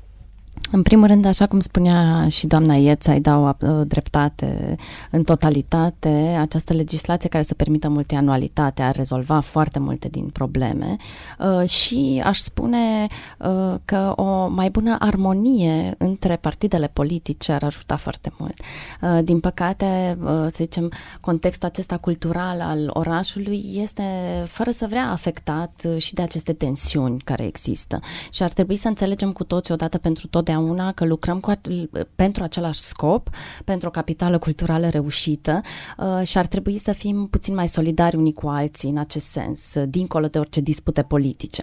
În 0.72 0.82
primul 0.82 1.06
rând, 1.06 1.24
așa 1.24 1.46
cum 1.46 1.60
spunea 1.60 2.28
și 2.28 2.46
doamna 2.46 2.74
Ieța, 2.74 3.12
îi 3.12 3.20
dau 3.20 3.48
uh, 3.48 3.80
dreptate 3.86 4.76
în 5.10 5.24
totalitate, 5.24 6.36
această 6.40 6.72
legislație 6.72 7.28
care 7.28 7.42
să 7.42 7.54
permită 7.54 7.88
multianualitatea 7.88 8.86
a 8.86 8.90
rezolva 8.90 9.40
foarte 9.40 9.78
multe 9.78 10.08
din 10.08 10.28
probleme. 10.28 10.96
Uh, 11.38 11.68
și 11.68 12.22
aș 12.24 12.38
spune 12.38 13.06
uh, 13.38 13.74
că 13.84 14.12
o 14.16 14.48
mai 14.48 14.70
bună 14.70 14.96
armonie 14.98 15.94
între 15.98 16.36
partidele 16.36 16.86
politice 16.86 17.52
ar 17.52 17.62
ajuta 17.62 17.96
foarte 17.96 18.32
mult. 18.38 18.54
Din 19.24 19.40
păcate, 19.40 20.18
să 20.24 20.56
zicem, 20.62 20.92
contextul 21.20 21.68
acesta 21.68 21.96
cultural 21.96 22.60
al 22.60 22.90
orașului 22.92 23.64
este, 23.74 24.02
fără 24.46 24.70
să 24.70 24.86
vrea, 24.88 25.10
afectat 25.10 25.86
și 25.96 26.14
de 26.14 26.22
aceste 26.22 26.52
tensiuni 26.52 27.20
care 27.24 27.44
există. 27.44 28.00
Și 28.32 28.42
ar 28.42 28.52
trebui 28.52 28.76
să 28.76 28.88
înțelegem 28.88 29.32
cu 29.32 29.44
toți 29.44 29.72
odată 29.72 29.98
pentru 29.98 30.26
tot 30.26 30.44
totdeauna 30.50 30.92
că 30.92 31.04
lucrăm 31.04 31.40
cu, 31.40 31.52
pentru 32.14 32.42
același 32.42 32.80
scop, 32.80 33.28
pentru 33.64 33.88
o 33.88 33.90
capitală 33.90 34.38
culturală 34.38 34.88
reușită 34.88 35.60
uh, 35.98 36.26
și 36.26 36.38
ar 36.38 36.46
trebui 36.46 36.78
să 36.78 36.92
fim 36.92 37.26
puțin 37.26 37.54
mai 37.54 37.68
solidari 37.68 38.16
unii 38.16 38.32
cu 38.32 38.48
alții 38.48 38.90
în 38.90 38.98
acest 38.98 39.26
sens, 39.26 39.74
dincolo 39.86 40.26
de 40.26 40.38
orice 40.38 40.60
dispute 40.60 41.02
politice. 41.02 41.62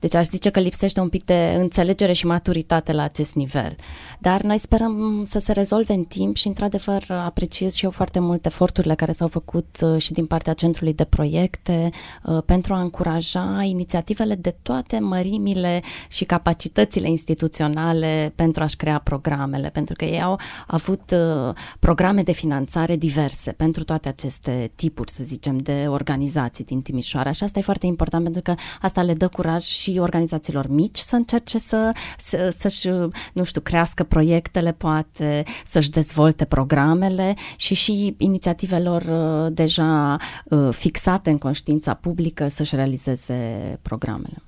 Deci 0.00 0.14
aș 0.14 0.26
zice 0.26 0.50
că 0.50 0.60
lipsește 0.60 1.00
un 1.00 1.08
pic 1.08 1.24
de 1.24 1.56
înțelegere 1.58 2.12
și 2.12 2.26
maturitate 2.26 2.92
la 2.92 3.02
acest 3.02 3.34
nivel. 3.34 3.76
Dar 4.18 4.40
noi 4.40 4.58
sperăm 4.58 5.22
să 5.26 5.38
se 5.38 5.52
rezolve 5.52 5.92
în 5.92 6.04
timp 6.04 6.36
și, 6.36 6.46
într-adevăr, 6.46 7.04
apreciez 7.08 7.74
și 7.74 7.84
eu 7.84 7.90
foarte 7.90 8.18
mult 8.18 8.46
eforturile 8.46 8.94
care 8.94 9.12
s-au 9.12 9.28
făcut 9.28 9.76
uh, 9.82 10.00
și 10.00 10.12
din 10.12 10.26
partea 10.26 10.52
Centrului 10.52 10.94
de 10.94 11.04
Proiecte 11.04 11.90
uh, 12.24 12.38
pentru 12.46 12.74
a 12.74 12.80
încuraja 12.80 13.62
inițiativele 13.62 14.34
de 14.34 14.56
toate 14.62 14.98
mărimile 14.98 15.82
și 16.08 16.24
capacitățile 16.24 17.08
instituționale 17.08 18.32
pentru 18.34 18.62
a-și 18.62 18.76
crea 18.76 18.98
programele, 18.98 19.68
pentru 19.68 19.94
că 19.94 20.04
ei 20.04 20.22
au 20.22 20.40
avut 20.66 21.10
uh, 21.10 21.54
programe 21.78 22.22
de 22.22 22.32
finanțare 22.32 22.96
diverse 22.96 23.52
pentru 23.52 23.84
toate 23.84 24.08
aceste 24.08 24.70
tipuri, 24.74 25.10
să 25.10 25.24
zicem, 25.24 25.56
de 25.56 25.84
organizații 25.88 26.64
din 26.64 26.82
Timișoara 26.82 27.30
și 27.30 27.44
asta 27.44 27.58
e 27.58 27.62
foarte 27.62 27.86
important 27.86 28.22
pentru 28.22 28.42
că 28.42 28.54
asta 28.80 29.02
le 29.02 29.14
dă 29.14 29.28
curaj 29.28 29.62
și 29.62 29.87
și 29.92 29.98
organizațiilor 29.98 30.68
mici 30.68 30.98
să 30.98 31.16
încerce 31.16 31.58
să, 31.58 31.92
să, 32.18 32.48
să-și, 32.50 32.88
nu 33.32 33.44
știu, 33.44 33.60
crească 33.60 34.02
proiectele, 34.02 34.72
poate 34.72 35.42
să-și 35.64 35.90
dezvolte 35.90 36.44
programele 36.44 37.34
și 37.56 37.74
și 37.74 38.14
inițiativelor 38.18 39.02
uh, 39.02 39.52
deja 39.52 40.16
uh, 40.44 40.68
fixate 40.70 41.30
în 41.30 41.38
conștiința 41.38 41.94
publică 41.94 42.48
să-și 42.48 42.74
realizeze 42.74 43.34
programele. 43.82 44.42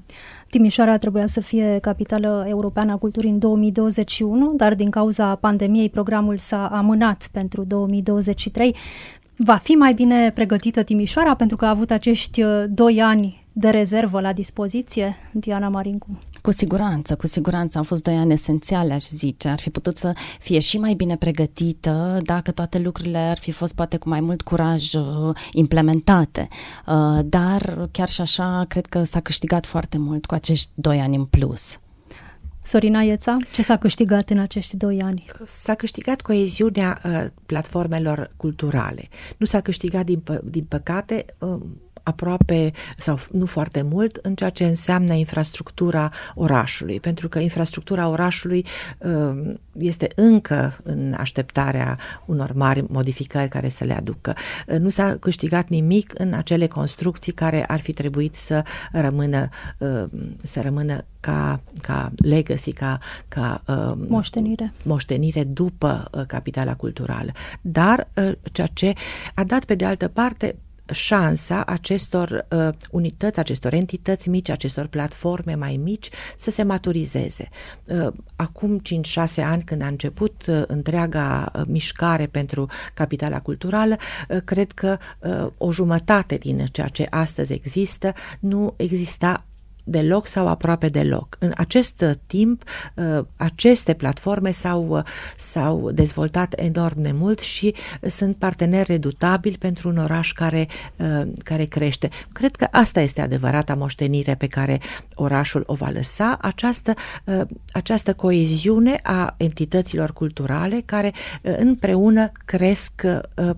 Timișoara 0.50 0.98
trebuia 0.98 1.26
să 1.26 1.40
fie 1.40 1.78
capitală 1.80 2.44
europeană 2.48 2.92
a 2.92 2.96
culturii 2.96 3.30
în 3.30 3.38
2021, 3.38 4.52
dar 4.56 4.74
din 4.74 4.90
cauza 4.90 5.34
pandemiei 5.34 5.90
programul 5.90 6.38
s-a 6.38 6.66
amânat 6.66 7.28
pentru 7.32 7.64
2023. 7.64 8.76
Va 9.36 9.56
fi 9.56 9.70
mai 9.70 9.92
bine 9.92 10.30
pregătită 10.30 10.82
Timișoara 10.82 11.34
pentru 11.34 11.56
că 11.56 11.64
a 11.64 11.68
avut 11.68 11.90
acești 11.90 12.42
uh, 12.42 12.64
doi 12.68 13.00
ani 13.00 13.39
de 13.60 13.68
rezervă 13.68 14.20
la 14.20 14.32
dispoziție, 14.32 15.16
Diana 15.32 15.68
Marincu? 15.68 16.18
Cu 16.42 16.50
siguranță, 16.50 17.16
cu 17.16 17.26
siguranță. 17.26 17.78
Au 17.78 17.84
fost 17.84 18.02
doi 18.02 18.16
ani 18.16 18.32
esențiale, 18.32 18.92
aș 18.92 19.04
zice. 19.04 19.48
Ar 19.48 19.58
fi 19.58 19.70
putut 19.70 19.96
să 19.96 20.12
fie 20.38 20.58
și 20.58 20.78
mai 20.78 20.94
bine 20.94 21.16
pregătită 21.16 22.20
dacă 22.22 22.50
toate 22.50 22.78
lucrurile 22.78 23.18
ar 23.18 23.38
fi 23.38 23.50
fost 23.50 23.74
poate 23.74 23.96
cu 23.96 24.08
mai 24.08 24.20
mult 24.20 24.42
curaj 24.42 24.94
uh, 24.94 25.36
implementate. 25.52 26.48
Uh, 26.86 27.18
dar 27.24 27.88
chiar 27.90 28.08
și 28.08 28.20
așa, 28.20 28.64
cred 28.68 28.86
că 28.86 29.02
s-a 29.02 29.20
câștigat 29.20 29.66
foarte 29.66 29.98
mult 29.98 30.26
cu 30.26 30.34
acești 30.34 30.70
doi 30.74 31.00
ani 31.00 31.16
în 31.16 31.24
plus. 31.24 31.78
Sorina 32.62 33.02
Ieța, 33.02 33.36
ce 33.52 33.62
s-a 33.62 33.76
câștigat 33.76 34.30
în 34.30 34.38
acești 34.38 34.76
doi 34.76 35.02
ani? 35.02 35.26
S-a 35.46 35.74
câștigat 35.74 36.20
coeziunea 36.20 37.00
uh, 37.04 37.26
platformelor 37.46 38.32
culturale. 38.36 39.08
Nu 39.36 39.46
s-a 39.46 39.60
câștigat, 39.60 40.04
din, 40.04 40.20
pă- 40.20 40.44
din 40.44 40.64
păcate, 40.64 41.24
uh, 41.38 41.60
aproape 42.02 42.72
sau 42.98 43.18
nu 43.30 43.46
foarte 43.46 43.82
mult 43.82 44.16
în 44.16 44.34
ceea 44.34 44.50
ce 44.50 44.64
înseamnă 44.64 45.14
infrastructura 45.14 46.10
orașului, 46.34 47.00
pentru 47.00 47.28
că 47.28 47.38
infrastructura 47.38 48.08
orașului 48.08 48.66
uh, 48.98 49.54
este 49.72 50.08
încă 50.14 50.78
în 50.82 51.14
așteptarea 51.18 51.98
unor 52.26 52.52
mari 52.52 52.84
modificări 52.88 53.48
care 53.48 53.68
să 53.68 53.84
le 53.84 53.92
aducă. 53.92 54.34
Uh, 54.66 54.78
nu 54.78 54.88
s-a 54.88 55.16
câștigat 55.20 55.68
nimic 55.68 56.12
în 56.14 56.32
acele 56.32 56.66
construcții 56.66 57.32
care 57.32 57.64
ar 57.64 57.80
fi 57.80 57.92
trebuit 57.92 58.34
să 58.34 58.62
rămână 58.92 59.48
să 60.42 60.60
rămână 60.60 61.04
ca, 61.20 61.60
ca 61.82 62.12
legacy, 62.16 62.72
ca, 62.72 62.98
ca 63.28 63.62
moștenire. 64.08 64.72
moștenire 64.82 65.44
după 65.44 66.10
capitala 66.26 66.74
culturală. 66.74 67.32
Dar 67.60 68.08
ceea 68.52 68.66
ce 68.66 68.92
a 69.34 69.44
dat 69.44 69.64
pe 69.64 69.74
de 69.74 69.84
altă 69.84 70.08
parte 70.08 70.56
șansa 70.92 71.64
acestor 71.64 72.46
uh, 72.50 72.68
unități, 72.90 73.38
acestor 73.38 73.72
entități 73.72 74.28
mici, 74.28 74.48
acestor 74.48 74.86
platforme 74.86 75.54
mai 75.54 75.80
mici 75.82 76.08
să 76.36 76.50
se 76.50 76.62
maturizeze. 76.62 77.48
Uh, 77.84 78.12
acum 78.36 78.80
5-6 78.80 79.44
ani, 79.44 79.62
când 79.62 79.82
a 79.82 79.86
început 79.86 80.44
uh, 80.48 80.62
întreaga 80.66 81.52
uh, 81.54 81.62
mișcare 81.66 82.26
pentru 82.26 82.66
capitala 82.94 83.40
culturală, 83.40 83.96
uh, 84.28 84.38
cred 84.44 84.72
că 84.72 84.98
uh, 85.18 85.46
o 85.58 85.72
jumătate 85.72 86.36
din 86.36 86.66
ceea 86.72 86.88
ce 86.88 87.06
astăzi 87.10 87.52
există 87.52 88.12
nu 88.40 88.74
exista 88.76 89.44
deloc 89.90 90.26
sau 90.26 90.48
aproape 90.48 90.88
deloc. 90.88 91.36
În 91.38 91.52
acest 91.56 92.04
timp, 92.26 92.62
uh, 92.94 93.24
aceste 93.36 93.94
platforme 93.94 94.50
s-au, 94.50 94.88
uh, 94.88 95.02
s-au 95.36 95.90
dezvoltat 95.90 96.52
enorm 96.56 97.02
de 97.02 97.12
mult 97.12 97.38
și 97.38 97.74
sunt 98.06 98.36
parteneri 98.36 98.90
redutabili 98.90 99.58
pentru 99.58 99.88
un 99.88 99.96
oraș 99.96 100.32
care, 100.32 100.68
uh, 100.96 101.22
care 101.44 101.64
crește. 101.64 102.08
Cred 102.32 102.56
că 102.56 102.66
asta 102.70 103.00
este 103.00 103.20
adevărata 103.20 103.74
moștenire 103.74 104.34
pe 104.34 104.46
care 104.46 104.80
orașul 105.14 105.62
o 105.66 105.74
va 105.74 105.88
lăsa, 105.88 106.38
această, 106.40 106.94
această 107.72 108.14
coeziune 108.14 109.00
a 109.02 109.34
entităților 109.36 110.12
culturale 110.12 110.82
care 110.84 111.12
împreună 111.42 112.32
cresc 112.44 113.02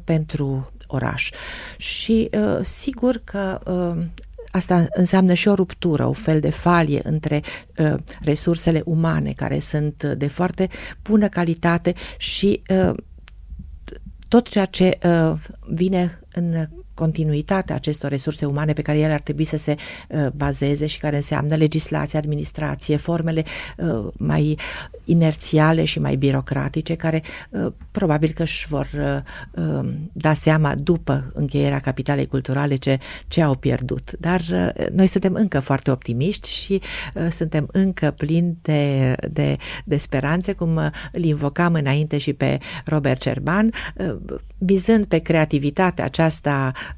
pentru 0.05 0.73
oraș. 0.87 1.31
Și 1.77 2.31
sigur 2.63 3.21
că 3.25 3.61
Asta 4.53 4.87
înseamnă 4.91 5.35
și 5.35 5.49
o 5.49 5.55
ruptură, 5.55 6.07
o 6.07 6.13
fel 6.13 6.41
de 6.41 6.51
falie 6.51 7.01
între 7.05 7.43
uh, 7.77 7.95
resursele 8.21 8.83
umane 8.85 9.33
care 9.33 9.59
sunt 9.59 10.05
de 10.05 10.27
foarte 10.27 10.69
bună 11.03 11.29
calitate 11.29 11.95
și 12.19 12.63
uh, 12.69 12.95
tot 14.29 14.49
ceea 14.49 14.65
ce 14.65 14.99
uh, 15.05 15.33
vine 15.67 16.21
în 16.33 16.67
continuitatea 17.03 17.75
acestor 17.75 18.11
resurse 18.11 18.45
umane 18.45 18.73
pe 18.73 18.83
care 18.83 18.99
ele 18.99 19.13
ar 19.13 19.21
trebui 19.21 19.45
să 19.45 19.57
se 19.57 19.75
uh, 20.09 20.27
bazeze 20.35 20.87
și 20.87 20.99
care 20.99 21.17
înseamnă 21.17 21.55
legislație, 21.55 22.19
administrație, 22.19 22.97
formele 22.97 23.45
uh, 23.77 24.07
mai 24.17 24.59
inerțiale 25.05 25.85
și 25.85 25.99
mai 25.99 26.17
birocratice, 26.17 26.95
care 26.95 27.23
uh, 27.51 27.73
probabil 27.91 28.31
că 28.31 28.43
își 28.43 28.67
vor 28.69 28.89
uh, 28.95 29.65
um, 29.65 30.11
da 30.13 30.33
seama 30.33 30.75
după 30.75 31.31
încheierea 31.35 31.79
capitalei 31.79 32.27
culturale 32.27 32.77
ce, 32.77 32.99
ce 33.29 33.43
au 33.43 33.55
pierdut. 33.55 34.13
Dar 34.19 34.41
uh, 34.51 34.87
noi 34.93 35.07
suntem 35.07 35.35
încă 35.35 35.61
foarte 35.61 35.91
optimiști 35.91 36.51
și 36.51 36.81
uh, 37.15 37.27
suntem 37.31 37.69
încă 37.73 38.15
plini 38.17 38.57
de, 38.63 39.15
de, 39.31 39.57
de 39.85 39.97
speranțe, 39.97 40.53
cum 40.53 40.77
uh, 40.77 40.87
îl 41.13 41.25
invocam 41.25 41.75
înainte 41.75 42.19
și 42.19 42.33
pe 42.33 42.59
Robert 42.85 43.21
Cerban, 43.21 43.73
uh, 43.97 44.17
bizând 44.59 45.05
pe 45.05 45.19
creativitatea 45.19 46.05
aceasta 46.05 46.73
uh, 46.75 46.92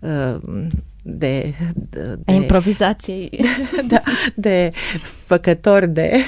de, 1.02 1.54
de, 1.74 2.18
de 2.24 2.32
improvizației. 2.32 3.40
Da, 3.88 4.02
de 4.34 4.70
făcători 5.02 5.88
de 5.88 6.24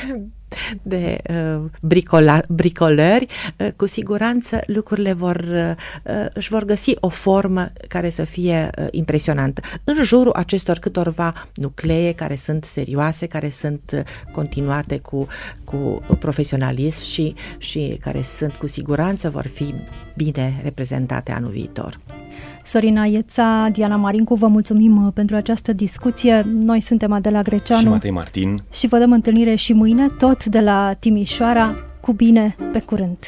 de 0.82 1.18
uh, 1.30 1.64
bricola, 1.82 2.40
bricolări, 2.48 3.26
uh, 3.58 3.68
cu 3.76 3.86
siguranță 3.86 4.60
lucrurile 4.66 5.12
vor, 5.12 5.36
uh, 6.04 6.26
își 6.32 6.48
vor 6.48 6.64
găsi 6.64 6.94
o 7.00 7.08
formă 7.08 7.72
care 7.88 8.08
să 8.08 8.24
fie 8.24 8.70
uh, 8.78 8.86
impresionantă. 8.90 9.60
În 9.84 10.02
jurul 10.02 10.32
acestor 10.32 10.78
câtorva 10.78 11.32
nuclee 11.54 12.12
care 12.12 12.34
sunt 12.34 12.64
serioase, 12.64 13.26
care 13.26 13.48
sunt 13.48 13.90
uh, 13.94 14.00
continuate 14.32 14.98
cu, 14.98 15.26
cu 15.64 16.02
profesionalism 16.18 17.02
și, 17.02 17.34
și 17.58 17.98
care 18.00 18.22
sunt 18.22 18.56
cu 18.56 18.66
siguranță 18.66 19.30
vor 19.30 19.46
fi 19.46 19.74
bine 20.16 20.60
reprezentate 20.62 21.32
anul 21.32 21.50
viitor. 21.50 22.00
Sorina 22.66 23.04
Ieța, 23.04 23.68
Diana 23.72 23.96
Marincu, 23.96 24.34
vă 24.34 24.46
mulțumim 24.46 25.04
uh, 25.06 25.12
pentru 25.14 25.36
această 25.36 25.72
discuție. 25.72 26.46
Noi 26.52 26.80
suntem 26.80 27.12
Adela 27.12 27.42
Greceanu 27.42 27.82
și 27.82 27.88
Matei 27.88 28.10
Martin 28.10 28.58
și 28.72 28.86
vă 28.86 28.98
dăm 28.98 29.12
întâlnire 29.12 29.54
și 29.54 29.72
mâine, 29.72 30.06
tot 30.18 30.44
de 30.44 30.60
la 30.60 30.92
Timișoara. 30.92 31.74
Cu 32.00 32.12
bine, 32.12 32.56
pe 32.72 32.80
curând! 32.80 33.18